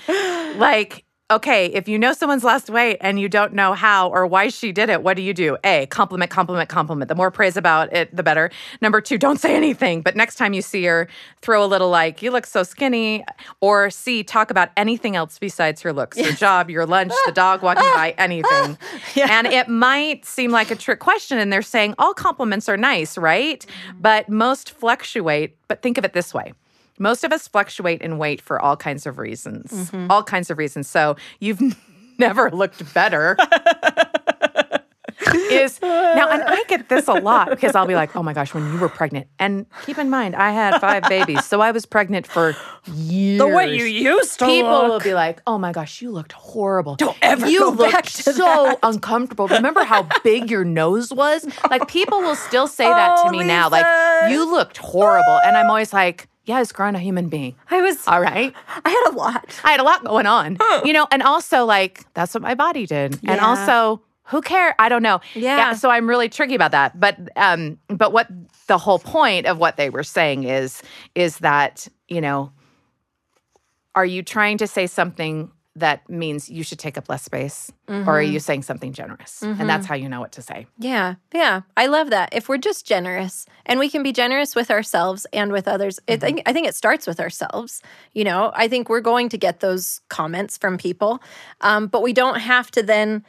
like, 0.56 1.04
okay, 1.30 1.66
if 1.66 1.88
you 1.88 1.99
know 1.99 2.12
someone's 2.12 2.45
lost 2.45 2.71
weight 2.71 2.99
and 3.00 3.18
you 3.18 3.28
don't 3.28 3.52
know 3.52 3.73
how 3.73 4.09
or 4.11 4.26
why 4.26 4.49
she 4.49 4.71
did 4.71 4.88
it, 4.88 5.02
what 5.02 5.16
do 5.16 5.23
you 5.23 5.35
do? 5.35 5.56
A, 5.64 5.87
compliment, 5.87 6.30
compliment, 6.30 6.68
compliment. 6.68 7.09
The 7.09 7.16
more 7.16 7.33
praise 7.33 7.56
about 7.56 7.92
it, 7.92 8.14
the 8.14 8.23
better. 8.23 8.50
Number 8.80 9.00
two, 9.00 9.19
don't 9.19 9.41
say 9.41 9.56
anything. 9.56 10.02
But 10.02 10.15
next 10.15 10.36
time 10.36 10.52
you 10.52 10.62
see 10.62 10.84
her, 10.84 11.08
throw 11.43 11.65
a 11.65 11.67
little 11.67 11.91
like, 11.91 12.23
you 12.23 12.30
look 12.30 12.47
so 12.47 12.62
skinny. 12.62 13.25
Or 13.60 13.91
C, 13.91 14.23
talk 14.23 14.50
about 14.50 14.71
anything 14.76 15.17
else 15.17 15.39
besides 15.39 15.82
her 15.82 15.93
looks, 15.93 16.17
your 16.17 16.32
job, 16.32 16.71
your 16.71 16.86
lunch, 16.86 17.12
the 17.26 17.32
dog 17.32 17.62
walking 17.62 17.91
by, 17.95 18.15
anything. 18.19 18.78
And 19.17 19.49
it 19.49 19.69
might 19.69 20.25
seem 20.25 20.52
like 20.52 20.71
a 20.71 20.76
trick 20.76 21.00
question. 21.00 21.39
And 21.39 21.52
they're 21.52 21.62
saying 21.62 21.95
all 21.99 22.15
compliments 22.15 22.69
are 22.69 22.76
nice, 22.76 23.19
right? 23.19 23.67
Mm-hmm. 23.67 24.00
But 24.00 24.28
most 24.28 24.71
fluctuate. 24.71 25.56
But 25.67 25.82
think 25.82 25.99
of 25.99 26.04
it 26.04 26.12
this 26.12 26.32
way. 26.32 26.52
Most 26.99 27.25
of 27.25 27.32
us 27.32 27.49
fluctuate 27.49 28.00
in 28.02 28.19
weight 28.19 28.41
for 28.41 28.61
all 28.61 28.76
kinds 28.76 29.06
of 29.06 29.19
reasons. 29.19 29.73
Mm-hmm. 29.73 30.11
All 30.11 30.23
kinds 30.23 30.50
of 30.50 30.59
reasons. 30.59 30.89
So 30.89 31.17
you've 31.41 31.61
never 32.19 32.50
looked 32.50 32.93
better. 32.95 33.37
is 35.50 35.80
now, 35.80 36.28
and 36.28 36.43
I 36.43 36.63
get 36.69 36.89
this 36.89 37.09
a 37.09 37.15
lot 37.15 37.50
because 37.50 37.75
I'll 37.75 37.87
be 37.87 37.95
like, 37.95 38.15
oh 38.17 38.23
my 38.23 38.32
gosh, 38.32 38.54
when 38.54 38.73
you 38.73 38.78
were 38.78 38.89
pregnant. 38.89 39.26
And 39.39 39.67
keep 39.85 39.99
in 39.99 40.11
mind, 40.11 40.37
I 40.37 40.50
had 40.50 40.80
five 40.80 41.02
babies. 41.09 41.45
So 41.45 41.61
I 41.61 41.71
was 41.71 41.87
pregnant 41.87 42.26
for 42.26 42.54
years. 42.93 43.39
The 43.39 43.47
way 43.47 43.75
you 43.75 43.85
used 43.85 44.39
to 44.41 44.47
People 44.47 44.89
will 44.89 45.00
be 45.00 45.15
like, 45.15 45.41
"Oh 45.47 45.59
my 45.59 45.73
gosh, 45.73 46.02
you 46.02 46.11
looked 46.11 46.32
horrible. 46.32 46.97
Don't 46.97 47.17
ever 47.23 47.49
You 47.49 47.61
go 47.61 47.71
looked 47.71 47.93
back 47.93 48.04
to 48.04 48.32
so 48.32 48.32
that." 48.45 48.78
uncomfortable. 48.82 49.49
Remember 49.49 49.85
how 49.85 50.06
big 50.23 50.50
your 50.50 50.65
nose 50.65 51.13
was? 51.13 51.47
Like 51.71 51.89
people 51.89 52.19
will 52.21 52.37
still 52.37 52.67
say 52.69 52.85
that 52.89 53.17
to 53.23 53.28
Oh, 53.28 53.30
me 53.30 53.43
now. 53.43 53.69
Like 53.69 54.30
you 54.30 54.50
looked 54.50 54.76
horrible, 54.78 55.41
and 55.45 55.56
I'm 55.56 55.69
always 55.69 55.93
like, 55.93 56.28
"Yeah, 56.47 56.56
I 56.56 56.61
was 56.61 56.73
growing 56.73 56.95
a 56.95 56.99
human 56.99 57.28
being. 57.28 57.54
I 57.71 57.82
was, 57.82 58.06
All 58.09 58.21
right." 58.21 58.54
I 58.85 58.89
had 58.89 59.13
a 59.13 59.15
lot. 59.17 59.61
I 59.65 59.71
had 59.73 59.80
a 59.80 59.85
lot 59.85 60.04
going 60.04 60.26
on, 60.26 60.56
you 60.85 60.93
know, 60.93 61.06
and 61.11 61.23
also 61.23 61.65
like 61.65 62.04
that's 62.15 62.32
what 62.32 62.43
my 62.43 62.54
body 62.54 62.87
did, 62.87 63.19
and 63.26 63.41
also 63.41 64.00
who 64.28 64.43
care? 64.43 64.75
I 64.78 64.89
don't 64.89 65.02
know. 65.02 65.21
Yeah. 65.35 65.56
Yeah. 65.56 65.73
So 65.75 65.89
I'm 65.91 66.09
really 66.09 66.28
tricky 66.28 66.54
about 66.54 66.73
that, 66.73 66.99
but 66.99 67.17
um, 67.37 67.78
but 67.89 68.13
what 68.13 68.28
the 68.67 68.78
whole 68.78 68.99
point 68.99 69.47
of 69.47 69.59
what 69.59 69.76
they 69.76 69.91
were 69.91 70.02
saying 70.02 70.45
is 70.45 70.82
is 71.15 71.39
that 71.39 71.87
you 72.09 72.21
know, 72.21 72.52
are 73.95 74.06
you 74.06 74.23
trying 74.23 74.59
to 74.59 74.67
say 74.67 74.87
something 74.87 75.50
that 75.76 76.08
means 76.08 76.49
you 76.49 76.65
should 76.65 76.78
take 76.78 76.97
up 76.97 77.08
less 77.08 77.23
space, 77.23 77.71
or 77.86 77.95
are 77.95 78.23
you 78.23 78.39
mm-hmm. 78.39 78.39
saying 78.39 78.62
something 78.62 78.93
generous? 78.93 79.43
And 79.43 79.69
that's 79.69 79.84
mm-hmm. 79.84 79.89
how 79.89 79.95
you 79.95 80.08
know 80.08 80.21
what 80.21 80.32
to 80.32 80.43
say. 80.43 80.67
Yeah, 80.78 81.17
yeah, 81.32 81.62
I 81.76 81.86
love 81.86 82.10
that. 82.10 82.30
If 82.32 82.49
we're 82.49 82.58
just 82.58 82.86
generous, 82.86 83.47
and 83.67 83.78
we 83.78 83.91
can 83.91 84.02
be 84.02 84.12
generous 84.12 84.56
with 84.56 84.71
ourselves 84.71 85.26
and 85.32 85.52
with 85.52 85.69
others, 85.69 86.00
it, 86.06 86.25
I 86.25 86.26
think- 86.26 86.43
I 86.47 86.52
think 86.52 86.67
it 86.67 86.75
starts 86.75 87.06
with 87.06 87.21
ourselves. 87.21 87.82
You 88.15 88.25
know, 88.25 88.52
I 88.54 88.69
think 88.69 88.89
we're 88.89 89.00
going 89.00 89.28
to 89.28 89.39
get 89.39 89.60
those 89.60 90.00
comments 90.08 90.56
from 90.56 90.78
people, 90.78 91.23
um, 91.60 91.86
but 91.86 92.02
we 92.02 92.12
don't 92.12 92.41
have 92.41 92.71
to 92.73 92.82
then. 92.82 93.25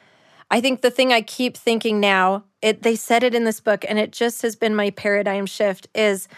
I 0.49 0.61
think 0.61 0.81
the 0.81 0.91
thing 0.91 1.11
I 1.11 1.21
keep 1.21 1.57
thinking 1.57 1.99
now, 1.99 2.45
it 2.61 2.81
they 2.81 2.95
said 2.95 3.23
it 3.23 3.35
in 3.35 3.43
this 3.43 3.59
book, 3.59 3.83
and 3.87 3.99
it 3.99 4.11
just 4.11 4.41
has 4.43 4.55
been 4.55 4.73
my 4.73 4.91
paradigm 4.91 5.45
shift 5.45 5.87
is 5.93 6.29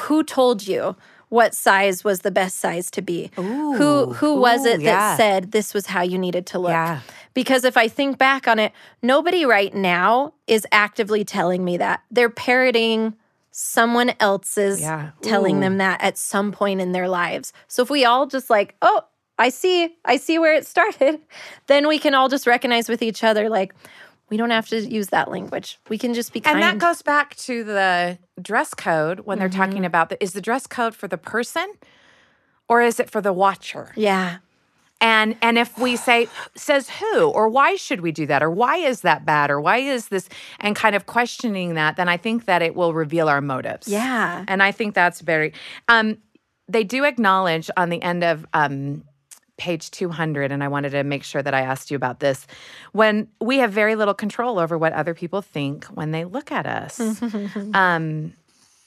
who 0.00 0.24
told 0.24 0.66
you 0.66 0.96
what 1.28 1.54
size 1.54 2.04
was 2.04 2.20
the 2.20 2.30
best 2.30 2.58
size 2.58 2.90
to 2.92 3.02
be? 3.02 3.30
who 3.34 4.12
who 4.12 4.36
was 4.36 4.64
ooh, 4.64 4.70
it 4.70 4.80
yeah. 4.80 4.92
that 4.92 5.16
said 5.16 5.52
this 5.52 5.74
was 5.74 5.86
how 5.86 6.02
you 6.02 6.18
needed 6.18 6.46
to 6.46 6.58
look? 6.58 6.70
Yeah. 6.70 7.00
Because 7.34 7.64
if 7.64 7.76
I 7.76 7.88
think 7.88 8.16
back 8.18 8.46
on 8.46 8.58
it, 8.58 8.72
nobody 9.02 9.44
right 9.44 9.74
now 9.74 10.34
is 10.46 10.66
actively 10.70 11.24
telling 11.24 11.64
me 11.64 11.76
that. 11.78 12.02
They're 12.10 12.30
parroting 12.30 13.14
someone 13.50 14.12
else's 14.20 14.80
Yeah. 14.80 15.10
telling 15.22 15.60
them 15.60 15.78
that 15.78 16.00
at 16.02 16.16
some 16.18 16.52
point 16.52 16.80
in 16.80 16.92
their 16.92 17.08
lives. 17.08 17.52
So 17.68 17.82
if 17.82 17.90
we 17.90 18.04
all 18.04 18.26
just 18.26 18.50
like, 18.50 18.74
oh, 18.82 19.02
I 19.38 19.48
see, 19.48 19.96
I 20.04 20.16
see 20.16 20.38
where 20.38 20.54
it 20.54 20.66
started, 20.66 21.20
then 21.66 21.88
we 21.88 21.98
can 21.98 22.14
all 22.14 22.28
just 22.28 22.46
recognize 22.46 22.88
with 22.88 23.02
each 23.02 23.24
other, 23.24 23.48
like, 23.48 23.74
we 24.34 24.38
don't 24.38 24.50
have 24.50 24.66
to 24.70 24.80
use 24.80 25.10
that 25.10 25.30
language. 25.30 25.78
We 25.88 25.96
can 25.96 26.12
just 26.12 26.32
be 26.32 26.40
kind. 26.40 26.56
And 26.56 26.62
that 26.64 26.78
goes 26.84 27.02
back 27.02 27.36
to 27.46 27.62
the 27.62 28.18
dress 28.42 28.74
code 28.74 29.20
when 29.20 29.38
they're 29.38 29.48
Mm-hmm. 29.48 29.60
talking 29.62 29.84
about 29.86 30.08
the, 30.08 30.20
is 30.20 30.32
the 30.32 30.40
dress 30.40 30.66
code 30.66 30.92
for 30.96 31.06
the 31.06 31.16
person 31.16 31.68
or 32.68 32.82
is 32.82 32.98
it 32.98 33.08
for 33.10 33.20
the 33.20 33.32
watcher? 33.32 33.92
yeah. 33.94 34.38
And 35.00 35.36
and 35.40 35.56
if 35.58 35.78
we 35.78 35.94
say 35.96 36.26
says 36.56 36.88
who 36.98 37.28
or 37.28 37.48
why 37.48 37.76
should 37.76 38.00
we 38.00 38.10
do 38.10 38.26
that 38.26 38.42
or 38.42 38.50
why 38.50 38.76
is 38.78 39.02
that 39.02 39.24
bad 39.24 39.50
or 39.50 39.60
why 39.60 39.78
is 39.78 40.08
this 40.08 40.28
and 40.60 40.74
kind 40.74 40.96
of 40.96 41.06
questioning 41.06 41.74
that, 41.74 41.94
then 41.96 42.08
I 42.08 42.16
think 42.16 42.46
that 42.46 42.60
it 42.62 42.74
will 42.74 42.92
reveal 42.94 43.28
our 43.28 43.40
motives. 43.40 43.86
Yeah. 43.86 44.44
And 44.48 44.62
I 44.62 44.72
think 44.72 44.94
that's 44.94 45.20
very 45.20 45.52
um 45.88 46.18
they 46.68 46.82
do 46.84 47.04
acknowledge 47.04 47.70
on 47.76 47.90
the 47.90 48.00
end 48.02 48.24
of 48.24 48.46
um 48.54 49.04
page 49.56 49.90
200, 49.90 50.50
and 50.50 50.64
I 50.64 50.68
wanted 50.68 50.90
to 50.90 51.04
make 51.04 51.22
sure 51.24 51.42
that 51.42 51.54
I 51.54 51.60
asked 51.60 51.90
you 51.90 51.96
about 51.96 52.20
this. 52.20 52.46
When 52.92 53.28
we 53.40 53.58
have 53.58 53.72
very 53.72 53.94
little 53.94 54.14
control 54.14 54.58
over 54.58 54.76
what 54.76 54.92
other 54.92 55.14
people 55.14 55.42
think 55.42 55.84
when 55.86 56.10
they 56.10 56.24
look 56.24 56.50
at 56.50 56.66
us. 56.66 57.00
um, 57.74 58.32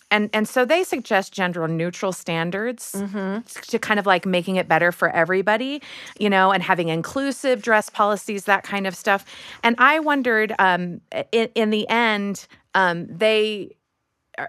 and 0.09 0.29
and 0.31 0.47
so 0.47 0.63
they 0.63 0.83
suggest 0.83 1.33
gender 1.33 1.67
neutral 1.67 2.13
standards 2.13 2.93
Mm-hmm. 2.95 3.39
to 3.69 3.79
kind 3.79 3.99
of 3.99 4.05
like 4.05 4.25
making 4.25 4.55
it 4.55 4.67
better 4.67 4.91
for 4.91 5.09
everybody, 5.09 5.81
you 6.17 6.29
know, 6.29 6.51
and 6.51 6.63
having 6.63 6.87
inclusive 6.87 7.61
dress 7.61 7.89
policies, 7.89 8.45
that 8.45 8.63
kind 8.63 8.87
of 8.87 8.95
stuff. 8.95 9.25
And 9.63 9.75
I 9.79 9.99
wondered, 9.99 10.53
um, 10.59 11.01
in, 11.31 11.49
in 11.55 11.69
the 11.71 11.87
end, 11.89 12.47
um, 12.73 13.07
they, 13.07 13.75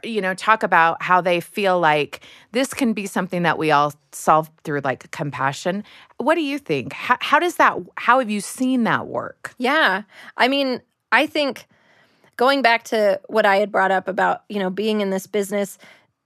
you 0.02 0.20
know, 0.20 0.34
talk 0.34 0.62
about 0.62 1.02
how 1.02 1.20
they 1.20 1.40
feel 1.40 1.80
like 1.80 2.20
this 2.52 2.74
can 2.74 2.92
be 2.92 3.06
something 3.06 3.42
that 3.42 3.58
we 3.58 3.70
all 3.70 3.92
solve 4.12 4.50
through 4.64 4.80
like 4.80 5.10
compassion. 5.10 5.84
What 6.18 6.34
do 6.34 6.42
you 6.42 6.58
think? 6.58 6.92
How, 6.92 7.16
how 7.20 7.38
does 7.38 7.56
that? 7.56 7.78
How 7.96 8.18
have 8.18 8.30
you 8.30 8.40
seen 8.40 8.84
that 8.84 9.06
work? 9.06 9.54
Yeah. 9.58 10.02
I 10.36 10.48
mean, 10.48 10.80
I 11.12 11.26
think 11.26 11.66
going 12.36 12.62
back 12.62 12.84
to 12.84 13.20
what 13.28 13.46
I 13.46 13.56
had 13.56 13.72
brought 13.72 13.90
up 13.90 14.08
about, 14.08 14.44
you 14.48 14.58
know, 14.58 14.70
being 14.70 15.00
in 15.00 15.10
this 15.10 15.26
business, 15.26 15.78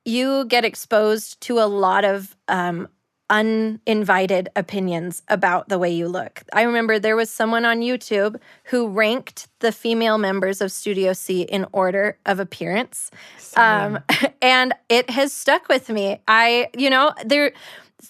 you 0.05 0.45
get 0.47 0.65
exposed 0.65 1.41
to 1.43 1.59
a 1.59 1.67
lot 1.67 2.05
of 2.05 2.37
um, 2.49 2.89
uninvited 3.33 4.51
opinions 4.55 5.23
about 5.27 5.71
the 5.71 5.79
way 5.79 5.91
you 5.91 6.07
look. 6.07 6.43
I 6.53 6.63
remember 6.63 6.99
there 6.99 7.17
was 7.17 7.31
someone 7.31 7.65
on 7.65 7.81
YouTube 7.81 8.39
who 8.65 8.89
ranked 8.89 9.49
the 9.61 9.73
female 9.73 10.19
members 10.19 10.61
of 10.61 10.71
Studio 10.71 11.15
C 11.15 11.43
in 11.43 11.67
order 11.73 12.19
of 12.27 12.39
appearance. 12.39 13.11
Um, 13.57 14.01
and 14.43 14.75
it 14.91 15.09
has 15.09 15.33
stuck 15.33 15.69
with 15.69 15.89
me. 15.89 16.21
I, 16.29 16.69
you 16.77 16.91
know, 16.91 17.13
there 17.25 17.53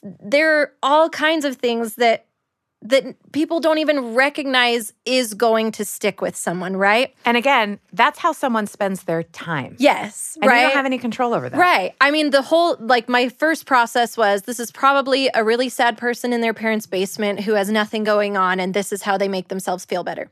there 0.03 0.61
are 0.61 0.73
all 0.83 1.09
kinds 1.09 1.45
of 1.45 1.57
things 1.57 1.95
that 1.97 2.27
that 2.83 3.33
people 3.33 3.61
don't 3.61 3.79
even 3.79 4.15
recognize 4.15 4.93
is 5.05 5.35
going 5.35 5.73
to 5.73 5.85
stick 5.85 6.21
with 6.21 6.37
someone, 6.37 6.77
right? 6.77 7.15
And 7.25 7.37
again, 7.37 7.79
that's 7.93 8.19
how 8.19 8.33
someone 8.33 8.67
spends 8.67 9.05
their 9.05 9.23
time. 9.23 9.77
Yes, 9.79 10.37
And 10.43 10.49
right. 10.51 10.63
you 10.63 10.67
don't 10.69 10.77
have 10.77 10.87
any 10.87 10.99
control 10.99 11.33
over 11.33 11.49
that. 11.49 11.57
Right. 11.57 11.95
I 12.01 12.11
mean, 12.11 12.31
the 12.31 12.43
whole, 12.43 12.77
like, 12.81 13.09
my 13.09 13.29
first 13.29 13.67
process 13.67 14.17
was 14.17 14.43
this 14.43 14.59
is 14.59 14.71
probably 14.71 15.31
a 15.35 15.45
really 15.45 15.69
sad 15.69 15.97
person 15.97 16.33
in 16.33 16.41
their 16.41 16.55
parents' 16.55 16.87
basement 16.87 17.41
who 17.41 17.55
has 17.55 17.71
nothing 17.71 18.03
going 18.05 18.37
on, 18.37 18.59
and 18.59 18.75
this 18.75 18.93
is 18.93 19.03
how 19.03 19.17
they 19.17 19.29
make 19.29 19.49
themselves 19.49 19.85
feel 19.85 20.03
better. 20.03 20.29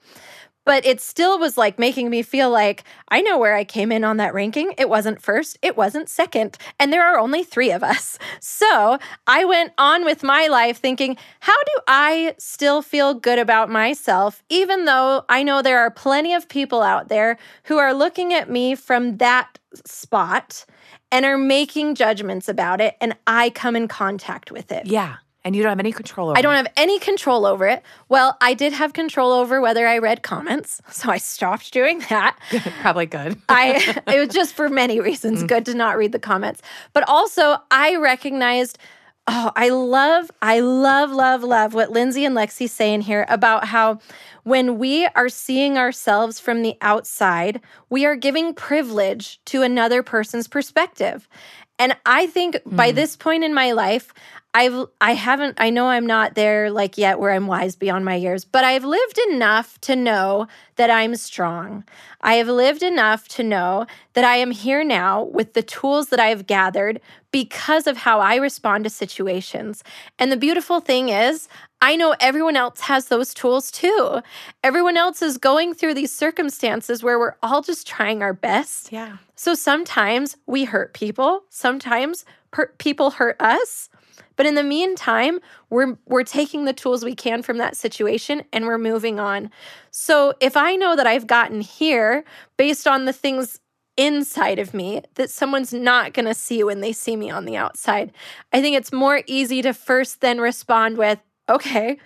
But 0.64 0.85
it 0.87 1.01
still 1.01 1.38
was 1.38 1.57
like 1.57 1.79
making 1.79 2.11
me 2.11 2.23
feel 2.23 2.51
like 2.51 2.85
I 3.09 3.23
know 3.23 3.38
where 3.38 3.55
I 3.55 3.64
came 3.64 3.90
in 3.90 4.05
on 4.05 4.18
that 4.18 4.35
ranking. 4.35 4.75
It 4.79 4.88
wasn't 4.88 5.23
first, 5.23 5.59
it 5.62 5.77
wasn't 5.77 6.09
second. 6.09 6.59
And 6.79 6.92
there 6.92 7.07
are 7.07 7.18
only 7.18 7.42
three 7.42 7.70
of 7.70 7.83
us. 7.83 8.18
So 8.40 8.99
I 9.27 9.44
went 9.44 9.73
on 9.79 10.05
with 10.05 10.23
my 10.23 10.46
life 10.46 10.79
thinking, 10.79 11.16
how 11.40 11.57
do 11.64 11.83
I 11.88 12.35
still 12.38 12.83
feel 12.83 13.14
good 13.14 13.38
about 13.38 13.70
myself, 13.70 14.42
even 14.49 14.85
though 14.85 15.25
I 15.29 15.42
know 15.42 15.62
there 15.62 15.81
are 15.81 15.90
plenty 15.90 16.35
of 16.35 16.49
people 16.49 16.83
out 16.83 17.09
there 17.09 17.38
who 17.64 17.79
are 17.79 17.94
looking 17.94 18.33
at 18.35 18.51
me 18.51 18.75
from 18.75 19.16
that 19.16 19.59
spot 19.87 20.66
and 21.12 21.25
are 21.25 21.38
making 21.38 21.94
judgments 21.94 22.49
about 22.49 22.81
it, 22.81 22.96
and 23.01 23.16
I 23.27 23.51
come 23.51 23.75
in 23.77 23.88
contact 23.88 24.53
with 24.53 24.70
it. 24.70 24.87
Yeah. 24.87 25.16
And 25.42 25.57
you 25.57 25.62
don't 25.62 25.70
have 25.70 25.79
any 25.81 25.92
control 25.92 26.29
over 26.29 26.38
I 26.38 26.42
don't 26.42 26.53
it. 26.53 26.59
have 26.59 26.72
any 26.76 26.98
control 26.98 27.46
over 27.46 27.66
it. 27.66 27.83
Well, 28.09 28.37
I 28.40 28.53
did 28.55 28.72
have 28.74 28.92
control 28.92 29.33
over 29.33 29.61
whether 29.61 29.87
I 29.87 29.98
read 29.98 30.22
comments, 30.22 30.83
so 30.90 31.11
I 31.11 31.18
stopped 31.18 31.72
doing 31.72 32.00
that. 32.11 32.37
Probably 32.81 33.07
good. 33.07 33.40
I 33.48 34.00
it 34.07 34.18
was 34.18 34.29
just 34.29 34.55
for 34.55 34.68
many 34.68 35.00
reasons 35.00 35.42
mm. 35.42 35.48
good 35.48 35.64
to 35.66 35.74
not 35.74 35.96
read 35.96 36.12
the 36.12 36.18
comments. 36.18 36.61
But 36.92 37.09
also 37.09 37.57
I 37.70 37.96
recognized 37.96 38.79
oh, 39.26 39.53
I 39.57 39.68
love 39.70 40.31
I 40.42 40.61
love 40.61 41.11
love 41.12 41.42
love 41.42 41.72
what 41.74 41.90
Lindsay 41.90 42.24
and 42.24 42.37
Lexie 42.37 42.68
say 42.68 42.92
in 42.92 43.00
here 43.00 43.24
about 43.29 43.64
how 43.64 44.00
when 44.42 44.79
we 44.79 45.07
are 45.07 45.29
seeing 45.29 45.79
ourselves 45.79 46.40
from 46.40 46.62
the 46.62 46.76
outside, 46.81 47.61
we 47.88 48.05
are 48.05 48.16
giving 48.16 48.55
privilege 48.55 49.40
to 49.46 49.62
another 49.62 50.03
person's 50.03 50.48
perspective. 50.48 51.29
And 51.79 51.96
I 52.05 52.26
think 52.26 52.59
by 52.66 52.90
hmm. 52.90 52.96
this 52.96 53.16
point 53.16 53.44
in 53.44 53.55
my 53.55 53.72
life, 53.72 54.12
I've 54.52 54.86
I 55.00 55.14
haven't 55.14 55.58
I 55.60 55.70
know 55.70 55.86
I'm 55.88 56.06
not 56.06 56.34
there 56.34 56.70
like 56.70 56.98
yet 56.98 57.20
where 57.20 57.30
I'm 57.30 57.46
wise 57.46 57.76
beyond 57.76 58.04
my 58.04 58.16
years, 58.16 58.44
but 58.44 58.64
I've 58.64 58.84
lived 58.84 59.18
enough 59.30 59.80
to 59.82 59.94
know 59.94 60.48
that 60.74 60.90
I'm 60.90 61.14
strong. 61.14 61.84
I 62.20 62.34
have 62.34 62.48
lived 62.48 62.82
enough 62.82 63.28
to 63.28 63.44
know 63.44 63.86
that 64.14 64.24
I 64.24 64.36
am 64.36 64.50
here 64.50 64.82
now 64.82 65.22
with 65.22 65.54
the 65.54 65.62
tools 65.62 66.08
that 66.08 66.18
I've 66.18 66.48
gathered 66.48 67.00
because 67.30 67.86
of 67.86 67.98
how 67.98 68.18
I 68.18 68.36
respond 68.36 68.84
to 68.84 68.90
situations. 68.90 69.84
And 70.18 70.32
the 70.32 70.36
beautiful 70.36 70.80
thing 70.80 71.10
is, 71.10 71.48
I 71.80 71.94
know 71.94 72.16
everyone 72.18 72.56
else 72.56 72.80
has 72.80 73.06
those 73.06 73.32
tools 73.32 73.70
too. 73.70 74.20
Everyone 74.64 74.96
else 74.96 75.22
is 75.22 75.38
going 75.38 75.74
through 75.74 75.94
these 75.94 76.12
circumstances 76.12 77.02
where 77.04 77.18
we're 77.18 77.36
all 77.42 77.62
just 77.62 77.86
trying 77.86 78.20
our 78.22 78.34
best. 78.34 78.90
Yeah. 78.90 79.18
So 79.36 79.54
sometimes 79.54 80.36
we 80.46 80.64
hurt 80.64 80.92
people, 80.92 81.44
sometimes 81.48 82.24
per- 82.50 82.72
people 82.78 83.10
hurt 83.12 83.40
us. 83.40 83.88
But 84.37 84.46
in 84.46 84.54
the 84.54 84.62
meantime, 84.62 85.40
we're 85.70 85.96
we're 86.06 86.24
taking 86.24 86.64
the 86.64 86.72
tools 86.72 87.04
we 87.04 87.14
can 87.14 87.42
from 87.42 87.59
that 87.59 87.76
situation 87.76 88.42
and 88.52 88.66
we're 88.66 88.78
moving 88.78 89.20
on. 89.20 89.50
So 89.90 90.35
if 90.40 90.56
I 90.56 90.76
know 90.76 90.96
that 90.96 91.06
I've 91.06 91.26
gotten 91.26 91.61
here 91.61 92.24
based 92.56 92.87
on 92.87 93.04
the 93.04 93.12
things 93.12 93.61
inside 93.96 94.59
of 94.59 94.72
me 94.72 95.02
that 95.16 95.30
someone's 95.30 95.72
not 95.74 96.14
going 96.14 96.26
to 96.26 96.35
see 96.35 96.64
when 96.64 96.80
they 96.80 96.92
see 96.92 97.16
me 97.16 97.30
on 97.30 97.44
the 97.44 97.56
outside, 97.56 98.12
I 98.52 98.62
think 98.62 98.76
it's 98.76 98.92
more 98.92 99.22
easy 99.26 99.62
to 99.62 99.74
first 99.74 100.20
then 100.20 100.40
respond 100.40 100.96
with, 100.96 101.18
"Okay, 101.48 101.98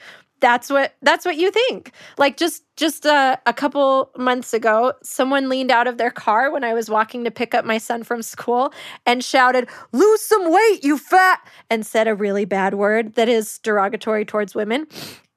that's 0.44 0.68
what 0.68 0.94
that's 1.00 1.24
what 1.24 1.36
you 1.36 1.50
think. 1.50 1.92
Like 2.18 2.36
just 2.36 2.62
just 2.76 3.06
uh, 3.06 3.36
a 3.46 3.52
couple 3.54 4.10
months 4.18 4.52
ago 4.52 4.92
someone 5.02 5.48
leaned 5.48 5.70
out 5.70 5.86
of 5.86 5.96
their 5.96 6.10
car 6.10 6.50
when 6.52 6.64
i 6.64 6.74
was 6.74 6.90
walking 6.90 7.22
to 7.24 7.30
pick 7.30 7.54
up 7.54 7.64
my 7.64 7.78
son 7.78 8.02
from 8.02 8.20
school 8.20 8.72
and 9.06 9.22
shouted 9.24 9.68
lose 9.92 10.20
some 10.20 10.50
weight 10.50 10.82
you 10.82 10.98
fat 10.98 11.40
and 11.70 11.86
said 11.86 12.08
a 12.08 12.14
really 12.14 12.44
bad 12.44 12.74
word 12.74 13.14
that 13.14 13.28
is 13.28 13.58
derogatory 13.60 14.24
towards 14.24 14.54
women. 14.54 14.86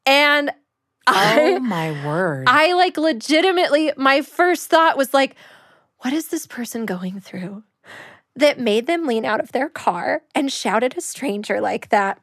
And 0.05 0.51
Oh 1.09 1.59
my 1.59 1.91
word. 2.05 2.45
i 2.47 2.73
like 2.73 2.97
legitimately 2.97 3.93
my 3.95 4.21
first 4.21 4.69
thought 4.69 4.97
was 4.97 5.13
like 5.13 5.37
what 5.99 6.13
is 6.13 6.27
this 6.27 6.45
person 6.45 6.85
going 6.85 7.19
through? 7.19 7.63
That 8.35 8.59
made 8.59 8.85
them 8.87 9.07
lean 9.07 9.25
out 9.25 9.39
of 9.39 9.51
their 9.51 9.69
car 9.69 10.21
and 10.35 10.51
shout 10.51 10.83
at 10.83 10.97
a 10.97 11.01
stranger 11.01 11.59
like 11.59 11.89
that. 11.89 12.19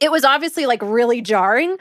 It 0.00 0.10
was 0.10 0.24
obviously 0.24 0.66
like 0.66 0.80
really 0.82 1.20
jarring 1.20 1.76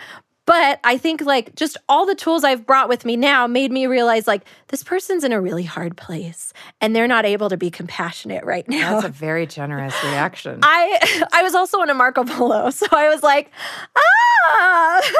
but 0.45 0.79
i 0.84 0.97
think 0.97 1.21
like 1.21 1.56
just 1.56 1.77
all 1.88 2.06
the 2.06 2.15
tools 2.15 2.43
i've 2.43 2.65
brought 2.65 2.89
with 2.89 3.06
me 3.06 3.15
now 3.15 3.47
made 3.47 3.71
me 3.71 3.88
realize 3.88 4.27
like 4.27 4.43
this 4.69 4.84
person's 4.84 5.23
in 5.23 5.32
a 5.32 5.39
really 5.39 5.63
hard 5.63 5.95
place 5.97 6.51
and 6.82 6.95
they're 6.95 7.08
not 7.08 7.25
able 7.25 7.49
to 7.49 7.58
be 7.58 7.69
compassionate 7.71 8.43
right 8.43 8.67
now 8.67 8.93
That's 8.93 9.06
a 9.06 9.10
very 9.10 9.45
generous 9.47 9.95
reaction. 10.03 10.60
I 10.63 11.27
I 11.32 11.43
was 11.43 11.56
also 11.56 11.82
in 11.82 11.89
a 11.89 11.93
Marco 11.93 12.23
Polo, 12.23 12.69
so 12.82 12.86
I 12.91 13.10
was 13.10 13.23
like, 13.23 13.51
ah. 13.95 15.12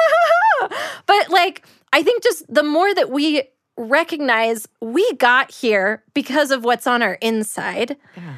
but 1.06 1.30
like, 1.30 1.64
I 1.92 2.02
think 2.02 2.22
just 2.22 2.52
the 2.52 2.62
more 2.62 2.94
that 2.94 3.10
we 3.10 3.42
recognize 3.76 4.66
we 4.80 5.12
got 5.14 5.50
here 5.50 6.02
because 6.14 6.50
of 6.50 6.64
what's 6.64 6.86
on 6.86 7.02
our 7.02 7.14
inside, 7.20 7.96
Yeah. 8.16 8.34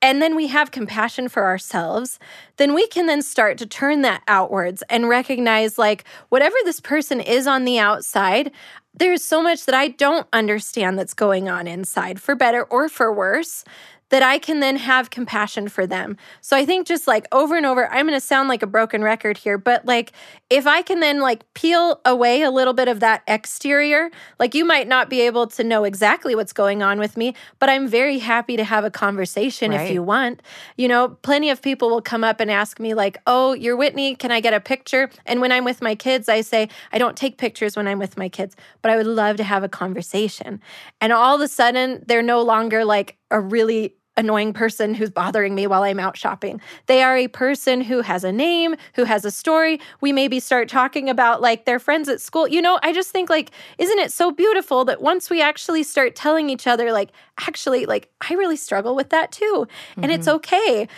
And 0.00 0.22
then 0.22 0.36
we 0.36 0.46
have 0.46 0.70
compassion 0.70 1.28
for 1.28 1.44
ourselves, 1.44 2.18
then 2.56 2.74
we 2.74 2.86
can 2.86 3.06
then 3.06 3.22
start 3.22 3.58
to 3.58 3.66
turn 3.66 4.02
that 4.02 4.22
outwards 4.28 4.82
and 4.88 5.08
recognize 5.08 5.78
like 5.78 6.04
whatever 6.28 6.56
this 6.64 6.80
person 6.80 7.20
is 7.20 7.46
on 7.46 7.64
the 7.64 7.78
outside, 7.78 8.52
there's 8.94 9.24
so 9.24 9.42
much 9.42 9.64
that 9.66 9.74
I 9.74 9.88
don't 9.88 10.26
understand 10.32 10.98
that's 10.98 11.14
going 11.14 11.48
on 11.48 11.66
inside, 11.66 12.20
for 12.20 12.34
better 12.34 12.64
or 12.64 12.88
for 12.88 13.12
worse. 13.12 13.64
That 14.10 14.22
I 14.22 14.38
can 14.38 14.60
then 14.60 14.76
have 14.76 15.10
compassion 15.10 15.68
for 15.68 15.86
them. 15.86 16.16
So 16.40 16.56
I 16.56 16.64
think 16.64 16.86
just 16.86 17.06
like 17.06 17.26
over 17.30 17.56
and 17.56 17.66
over, 17.66 17.90
I'm 17.92 18.06
gonna 18.06 18.20
sound 18.20 18.48
like 18.48 18.62
a 18.62 18.66
broken 18.66 19.02
record 19.02 19.36
here, 19.36 19.58
but 19.58 19.84
like 19.84 20.12
if 20.48 20.66
I 20.66 20.82
can 20.82 21.00
then 21.00 21.20
like 21.20 21.44
peel 21.54 22.00
away 22.04 22.42
a 22.42 22.50
little 22.50 22.72
bit 22.72 22.88
of 22.88 23.00
that 23.00 23.22
exterior, 23.26 24.10
like 24.38 24.54
you 24.54 24.64
might 24.64 24.88
not 24.88 25.10
be 25.10 25.20
able 25.20 25.46
to 25.48 25.62
know 25.62 25.84
exactly 25.84 26.34
what's 26.34 26.52
going 26.52 26.82
on 26.82 26.98
with 26.98 27.16
me, 27.16 27.34
but 27.58 27.68
I'm 27.68 27.86
very 27.86 28.18
happy 28.18 28.56
to 28.56 28.64
have 28.64 28.84
a 28.84 28.90
conversation 28.90 29.72
if 29.72 29.90
you 29.90 30.02
want. 30.02 30.42
You 30.76 30.88
know, 30.88 31.08
plenty 31.08 31.50
of 31.50 31.60
people 31.60 31.90
will 31.90 32.02
come 32.02 32.24
up 32.24 32.40
and 32.40 32.50
ask 32.50 32.80
me, 32.80 32.94
like, 32.94 33.18
oh, 33.26 33.52
you're 33.52 33.76
Whitney, 33.76 34.14
can 34.14 34.30
I 34.30 34.40
get 34.40 34.54
a 34.54 34.60
picture? 34.60 35.10
And 35.26 35.40
when 35.40 35.52
I'm 35.52 35.64
with 35.64 35.82
my 35.82 35.94
kids, 35.94 36.28
I 36.28 36.40
say, 36.40 36.68
I 36.92 36.98
don't 36.98 37.16
take 37.16 37.38
pictures 37.38 37.76
when 37.76 37.86
I'm 37.86 37.98
with 37.98 38.16
my 38.16 38.28
kids, 38.28 38.56
but 38.82 38.90
I 38.90 38.96
would 38.96 39.06
love 39.06 39.36
to 39.36 39.44
have 39.44 39.62
a 39.62 39.68
conversation. 39.68 40.60
And 41.00 41.12
all 41.12 41.34
of 41.34 41.40
a 41.40 41.48
sudden, 41.48 42.02
they're 42.06 42.22
no 42.22 42.42
longer 42.42 42.84
like 42.84 43.18
a 43.30 43.40
really 43.40 43.94
annoying 44.18 44.52
person 44.52 44.94
who's 44.94 45.10
bothering 45.10 45.54
me 45.54 45.66
while 45.66 45.84
I'm 45.84 45.98
out 45.98 46.16
shopping. 46.16 46.60
They 46.86 47.02
are 47.02 47.16
a 47.16 47.28
person 47.28 47.80
who 47.80 48.02
has 48.02 48.24
a 48.24 48.32
name, 48.32 48.74
who 48.94 49.04
has 49.04 49.24
a 49.24 49.30
story. 49.30 49.80
We 50.00 50.12
maybe 50.12 50.40
start 50.40 50.68
talking 50.68 51.08
about 51.08 51.40
like 51.40 51.64
their 51.64 51.78
friends 51.78 52.08
at 52.08 52.20
school. 52.20 52.46
You 52.46 52.60
know, 52.60 52.78
I 52.82 52.92
just 52.92 53.10
think 53.10 53.30
like, 53.30 53.52
isn't 53.78 53.98
it 53.98 54.12
so 54.12 54.30
beautiful 54.30 54.84
that 54.84 55.00
once 55.00 55.30
we 55.30 55.40
actually 55.40 55.84
start 55.84 56.16
telling 56.16 56.50
each 56.50 56.66
other, 56.66 56.92
like, 56.92 57.10
actually, 57.40 57.86
like, 57.86 58.10
I 58.28 58.34
really 58.34 58.56
struggle 58.56 58.94
with 58.96 59.10
that 59.10 59.32
too. 59.32 59.66
And 59.96 60.10
it's 60.10 60.26
mm-hmm. 60.26 60.36
okay. 60.36 60.88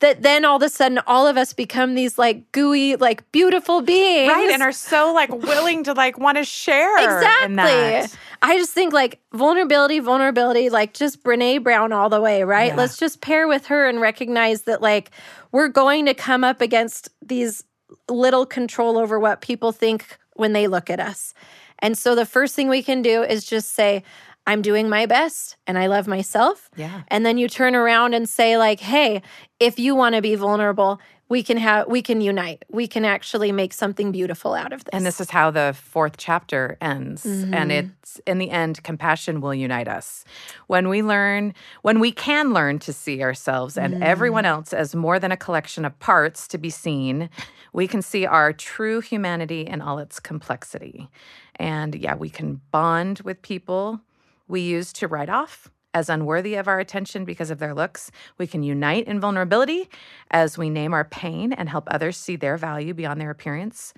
That 0.00 0.22
then 0.22 0.44
all 0.44 0.56
of 0.56 0.62
a 0.62 0.68
sudden 0.68 1.00
all 1.06 1.26
of 1.26 1.36
us 1.36 1.52
become 1.52 1.94
these 1.94 2.18
like 2.18 2.50
gooey, 2.52 2.96
like 2.96 3.30
beautiful 3.32 3.80
beings. 3.82 4.32
Right. 4.32 4.50
And 4.50 4.62
are 4.62 4.72
so 4.72 5.12
like 5.12 5.30
willing 5.30 5.84
to 5.84 5.92
like 5.92 6.18
want 6.18 6.38
to 6.38 6.44
share. 6.44 6.96
Exactly. 7.02 8.16
I 8.40 8.56
just 8.56 8.72
think 8.72 8.92
like 8.92 9.20
vulnerability, 9.32 9.98
vulnerability, 9.98 10.70
like 10.70 10.94
just 10.94 11.24
Brene 11.24 11.62
Brown 11.64 11.92
all 11.92 12.08
the 12.08 12.20
way, 12.20 12.44
right? 12.44 12.68
Yeah. 12.68 12.76
Let's 12.76 12.96
just 12.96 13.20
pair 13.20 13.48
with 13.48 13.66
her 13.66 13.88
and 13.88 14.00
recognize 14.00 14.62
that 14.62 14.80
like 14.80 15.10
we're 15.50 15.68
going 15.68 16.06
to 16.06 16.14
come 16.14 16.44
up 16.44 16.60
against 16.60 17.08
these 17.20 17.64
little 18.08 18.46
control 18.46 18.98
over 18.98 19.18
what 19.18 19.40
people 19.40 19.72
think 19.72 20.18
when 20.34 20.52
they 20.52 20.68
look 20.68 20.88
at 20.90 21.00
us. 21.00 21.34
And 21.80 21.96
so 21.96 22.14
the 22.14 22.26
first 22.26 22.54
thing 22.54 22.68
we 22.68 22.82
can 22.82 23.02
do 23.02 23.22
is 23.22 23.44
just 23.44 23.74
say, 23.74 24.02
I'm 24.48 24.62
doing 24.62 24.88
my 24.88 25.04
best 25.04 25.58
and 25.66 25.76
I 25.76 25.88
love 25.88 26.08
myself. 26.08 26.70
Yeah. 26.74 27.02
And 27.08 27.26
then 27.26 27.36
you 27.36 27.48
turn 27.48 27.76
around 27.76 28.14
and 28.14 28.26
say 28.26 28.56
like, 28.56 28.80
"Hey, 28.80 29.20
if 29.60 29.78
you 29.78 29.94
want 29.94 30.14
to 30.14 30.22
be 30.22 30.36
vulnerable, 30.36 31.00
we 31.28 31.42
can 31.42 31.58
have 31.58 31.86
we 31.86 32.00
can 32.00 32.22
unite. 32.22 32.64
We 32.70 32.86
can 32.88 33.04
actually 33.04 33.52
make 33.52 33.74
something 33.74 34.10
beautiful 34.10 34.54
out 34.54 34.72
of 34.72 34.84
this." 34.84 34.90
And 34.94 35.04
this 35.04 35.20
is 35.20 35.28
how 35.28 35.50
the 35.50 35.76
fourth 35.78 36.16
chapter 36.16 36.78
ends. 36.80 37.26
And 37.26 37.52
mm-hmm. 37.52 37.70
it's 37.70 38.20
in 38.26 38.38
the 38.38 38.48
end, 38.48 38.82
compassion 38.82 39.42
will 39.42 39.52
unite 39.52 39.86
us. 39.86 40.24
When 40.66 40.88
we 40.88 41.02
learn, 41.02 41.52
when 41.82 42.00
we 42.00 42.10
can 42.10 42.54
learn 42.54 42.78
to 42.78 42.92
see 42.94 43.22
ourselves 43.22 43.76
and 43.76 43.96
mm. 43.96 44.02
everyone 44.02 44.46
else 44.46 44.72
as 44.72 44.94
more 44.94 45.18
than 45.18 45.30
a 45.30 45.36
collection 45.36 45.84
of 45.84 45.98
parts 45.98 46.48
to 46.48 46.56
be 46.56 46.70
seen, 46.70 47.28
we 47.74 47.86
can 47.86 48.00
see 48.00 48.24
our 48.24 48.54
true 48.54 49.02
humanity 49.02 49.66
in 49.66 49.82
all 49.82 49.98
its 49.98 50.18
complexity. 50.18 51.10
And 51.56 51.94
yeah, 51.94 52.14
we 52.14 52.30
can 52.30 52.62
bond 52.70 53.20
with 53.24 53.42
people 53.42 54.00
we 54.48 54.60
use 54.62 54.92
to 54.94 55.06
write 55.06 55.28
off 55.28 55.70
as 55.94 56.08
unworthy 56.08 56.54
of 56.54 56.68
our 56.68 56.78
attention 56.78 57.24
because 57.24 57.50
of 57.50 57.58
their 57.58 57.74
looks. 57.74 58.10
We 58.36 58.46
can 58.46 58.62
unite 58.62 59.06
in 59.06 59.20
vulnerability 59.20 59.88
as 60.30 60.58
we 60.58 60.68
name 60.70 60.92
our 60.92 61.04
pain 61.04 61.52
and 61.52 61.68
help 61.68 61.88
others 61.90 62.16
see 62.16 62.36
their 62.36 62.56
value 62.56 62.92
beyond 62.92 63.20
their 63.20 63.30
appearance. 63.30 63.94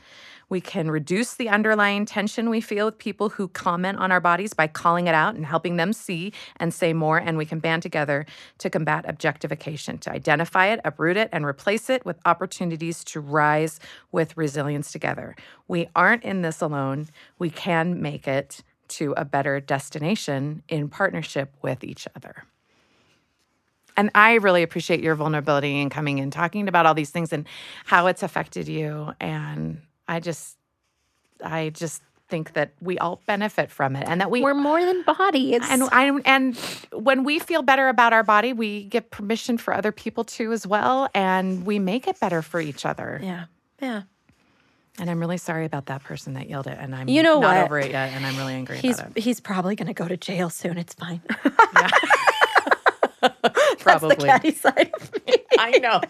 We 0.49 0.61
can 0.61 0.91
reduce 0.91 1.35
the 1.35 1.49
underlying 1.49 2.07
tension 2.07 2.49
we 2.49 2.61
feel 2.61 2.87
with 2.87 2.99
people 2.99 3.29
who 3.29 3.49
comment 3.49 3.99
on 3.99 4.13
our 4.13 4.21
bodies 4.21 4.55
by 4.55 4.67
calling 4.67 5.09
it 5.09 5.15
out 5.15 5.35
and 5.35 5.45
helping 5.45 5.77
them 5.77 5.93
see 5.93 6.33
and 6.57 6.73
say 6.73 6.93
more. 6.93 7.19
And 7.19 7.37
we 7.37 7.45
can 7.45 7.61
band 7.61 7.83
together 7.83 8.25
to 8.59 8.71
combat 8.71 9.05
objectification, 9.09 9.99
to 9.99 10.13
identify 10.13 10.67
it, 10.69 10.81
uproot 10.85 11.17
it, 11.17 11.29
and 11.33 11.45
replace 11.45 11.91
it 11.91 12.05
with 12.07 12.19
opportunities 12.25 13.05
to 13.05 13.21
rise 13.21 13.79
with 14.11 14.37
resilience 14.37 14.91
together. 14.91 15.37
We 15.69 15.89
aren't 15.95 16.25
in 16.25 16.43
this 16.43 16.61
alone. 16.61 17.09
We 17.39 17.51
can 17.51 18.01
make 18.01 18.27
it 18.27 18.63
to 18.91 19.15
a 19.17 19.25
better 19.25 19.61
destination 19.61 20.63
in 20.69 20.89
partnership 20.89 21.55
with 21.63 21.83
each 21.85 22.07
other. 22.15 22.45
And 23.97 24.11
I 24.15 24.35
really 24.35 24.63
appreciate 24.63 25.01
your 25.01 25.15
vulnerability 25.15 25.81
and 25.81 25.91
coming 25.91 26.21
and 26.21 26.33
talking 26.33 26.69
about 26.69 26.87
all 26.87 26.95
these 26.95 27.11
things 27.11 27.33
and 27.33 27.47
how 27.85 28.07
it's 28.07 28.23
affected 28.23 28.69
you. 28.69 29.13
And 29.21 29.83
I 30.09 30.21
just, 30.21 30.57
I 31.45 31.71
just 31.71 32.03
think 32.29 32.53
that 32.55 32.73
we 32.81 32.97
all 32.99 33.21
benefit 33.27 33.71
from 33.71 33.97
it, 33.97 34.07
and 34.07 34.21
that 34.21 34.31
we 34.31 34.41
we're 34.41 34.55
more 34.55 34.81
than 34.81 35.03
bodies. 35.03 35.61
and 35.69 35.83
I 35.91 36.17
and 36.25 36.57
when 36.93 37.25
we 37.25 37.41
feel 37.41 37.61
better 37.63 37.89
about 37.89 38.13
our 38.13 38.23
body, 38.23 38.53
we 38.53 38.85
get 38.85 39.11
permission 39.11 39.59
for 39.59 39.75
other 39.75 39.91
people 39.91 40.25
to 40.25 40.53
as 40.53 40.67
well, 40.67 41.09
and 41.13 41.67
we 41.67 41.79
make 41.79 42.07
it 42.07 42.19
better 42.21 42.41
for 42.41 42.61
each 42.61 42.87
other. 42.87 43.21
yeah. 43.23 43.47
Yeah. 43.83 44.03
And 45.01 45.11
I'm 45.11 45.19
really 45.19 45.39
sorry 45.39 45.65
about 45.65 45.87
that 45.87 46.05
person 46.05 46.35
that 46.35 46.49
yelled 46.51 46.67
it, 46.67 46.77
and 46.79 46.95
I'm 46.95 47.09
You 47.09 47.23
know 47.23 47.41
not 47.41 47.57
what? 47.57 47.65
over 47.65 47.79
it 47.81 47.91
yet, 47.91 48.13
and 48.13 48.25
I'm 48.27 48.37
really 48.37 48.53
angry 48.55 48.77
He's 48.77 48.99
about 49.01 49.13
it. 49.17 49.23
he's 49.23 49.41
probably 49.41 49.75
going 49.75 49.89
to 49.89 49.95
go 49.95 50.07
to 50.07 50.17
jail 50.17 50.51
soon. 50.51 50.77
It's 50.79 50.93
fine. 50.95 51.23
Probably. 53.81 54.15
the 54.17 54.25
catty 54.27 54.53
side 54.53 54.91
of 55.01 55.13
me. 55.27 55.35
I 55.59 55.79
know. 55.79 56.01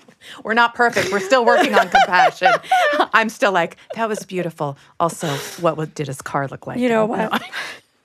We're 0.44 0.54
not 0.54 0.74
perfect. 0.74 1.12
We're 1.12 1.20
still 1.20 1.44
working 1.44 1.74
on 1.74 1.88
compassion. 1.88 2.50
I'm 3.14 3.28
still 3.28 3.52
like, 3.52 3.76
that 3.94 4.08
was 4.08 4.24
beautiful. 4.26 4.76
Also, 4.98 5.28
what 5.62 5.94
did 5.94 6.08
his 6.08 6.20
car 6.20 6.48
look 6.48 6.66
like? 6.66 6.78
You 6.78 6.88
know 6.88 7.02
Oh, 7.04 7.14
no. 7.14 7.28
what? 7.28 7.42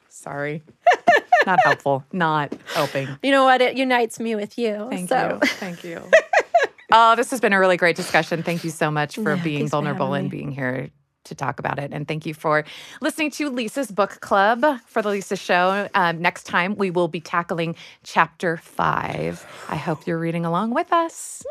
Sorry. 0.09 0.63
Not 1.45 1.59
helpful. 1.63 2.03
Not 2.11 2.53
helping. 2.73 3.07
You 3.21 3.31
know 3.31 3.43
what? 3.43 3.61
It 3.61 3.75
unites 3.75 4.19
me 4.19 4.35
with 4.35 4.57
you. 4.57 4.87
Thank 4.89 5.09
so. 5.09 5.39
you. 5.41 5.47
Thank 5.49 5.83
you. 5.83 6.01
Oh, 6.91 7.15
this 7.15 7.31
has 7.31 7.39
been 7.39 7.53
a 7.53 7.59
really 7.59 7.77
great 7.77 7.95
discussion. 7.95 8.43
Thank 8.43 8.63
you 8.63 8.69
so 8.69 8.91
much 8.91 9.15
for 9.15 9.35
Yeah, 9.35 9.43
being 9.43 9.59
thanks 9.59 9.71
for 9.71 9.77
vulnerable 9.77 10.13
and 10.13 10.29
being 10.29 10.51
here 10.51 10.89
to 11.25 11.35
talk 11.35 11.59
about 11.59 11.79
it. 11.79 11.91
And 11.91 12.07
thank 12.07 12.25
you 12.25 12.33
for 12.33 12.63
listening 13.01 13.31
to 13.31 13.49
Lisa's 13.49 13.91
Book 13.91 14.19
Club 14.21 14.63
for 14.85 15.01
the 15.01 15.09
Lisa 15.09 15.35
Show. 15.35 15.89
Um, 15.95 16.21
next 16.21 16.43
time, 16.43 16.75
we 16.75 16.91
will 16.91 17.07
be 17.07 17.19
tackling 17.19 17.75
chapter 18.03 18.57
five. 18.57 19.45
I 19.69 19.75
hope 19.75 20.05
you're 20.05 20.19
reading 20.19 20.45
along 20.45 20.73
with 20.73 20.91
us. 20.93 21.43